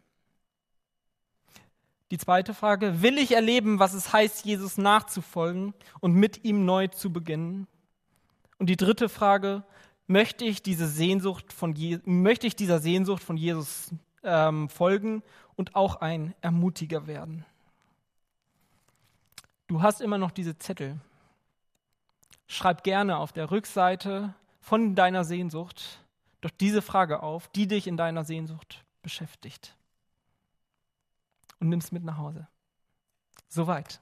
Die 2.12 2.18
zweite 2.18 2.54
Frage, 2.54 3.02
will 3.02 3.18
ich 3.18 3.32
erleben, 3.32 3.78
was 3.78 3.94
es 3.94 4.12
heißt, 4.12 4.44
Jesus 4.44 4.76
nachzufolgen 4.76 5.74
und 6.00 6.12
mit 6.12 6.44
ihm 6.44 6.64
neu 6.64 6.88
zu 6.88 7.12
beginnen? 7.12 7.66
Und 8.58 8.66
die 8.66 8.76
dritte 8.76 9.08
Frage, 9.08 9.64
möchte 10.12 10.44
ich, 10.44 10.62
diese 10.62 10.86
Sehnsucht 10.86 11.52
von 11.52 11.74
Je 11.74 11.98
möchte 12.04 12.46
ich 12.46 12.54
dieser 12.54 12.78
Sehnsucht 12.78 13.22
von 13.22 13.36
Jesus 13.36 13.90
ähm, 14.22 14.68
folgen 14.68 15.22
und 15.56 15.74
auch 15.74 15.96
ein 15.96 16.34
Ermutiger 16.40 17.06
werden. 17.06 17.44
Du 19.66 19.82
hast 19.82 20.00
immer 20.00 20.18
noch 20.18 20.30
diese 20.30 20.58
Zettel. 20.58 21.00
Schreib 22.46 22.84
gerne 22.84 23.16
auf 23.16 23.32
der 23.32 23.50
Rückseite 23.50 24.34
von 24.60 24.94
deiner 24.94 25.24
Sehnsucht 25.24 26.02
doch 26.42 26.50
diese 26.50 26.82
Frage 26.82 27.22
auf, 27.22 27.48
die 27.48 27.66
dich 27.66 27.86
in 27.86 27.96
deiner 27.96 28.24
Sehnsucht 28.24 28.84
beschäftigt. 29.00 29.76
Und 31.60 31.68
nimm 31.68 31.78
es 31.78 31.92
mit 31.92 32.04
nach 32.04 32.18
Hause. 32.18 32.48
Soweit. 33.48 34.00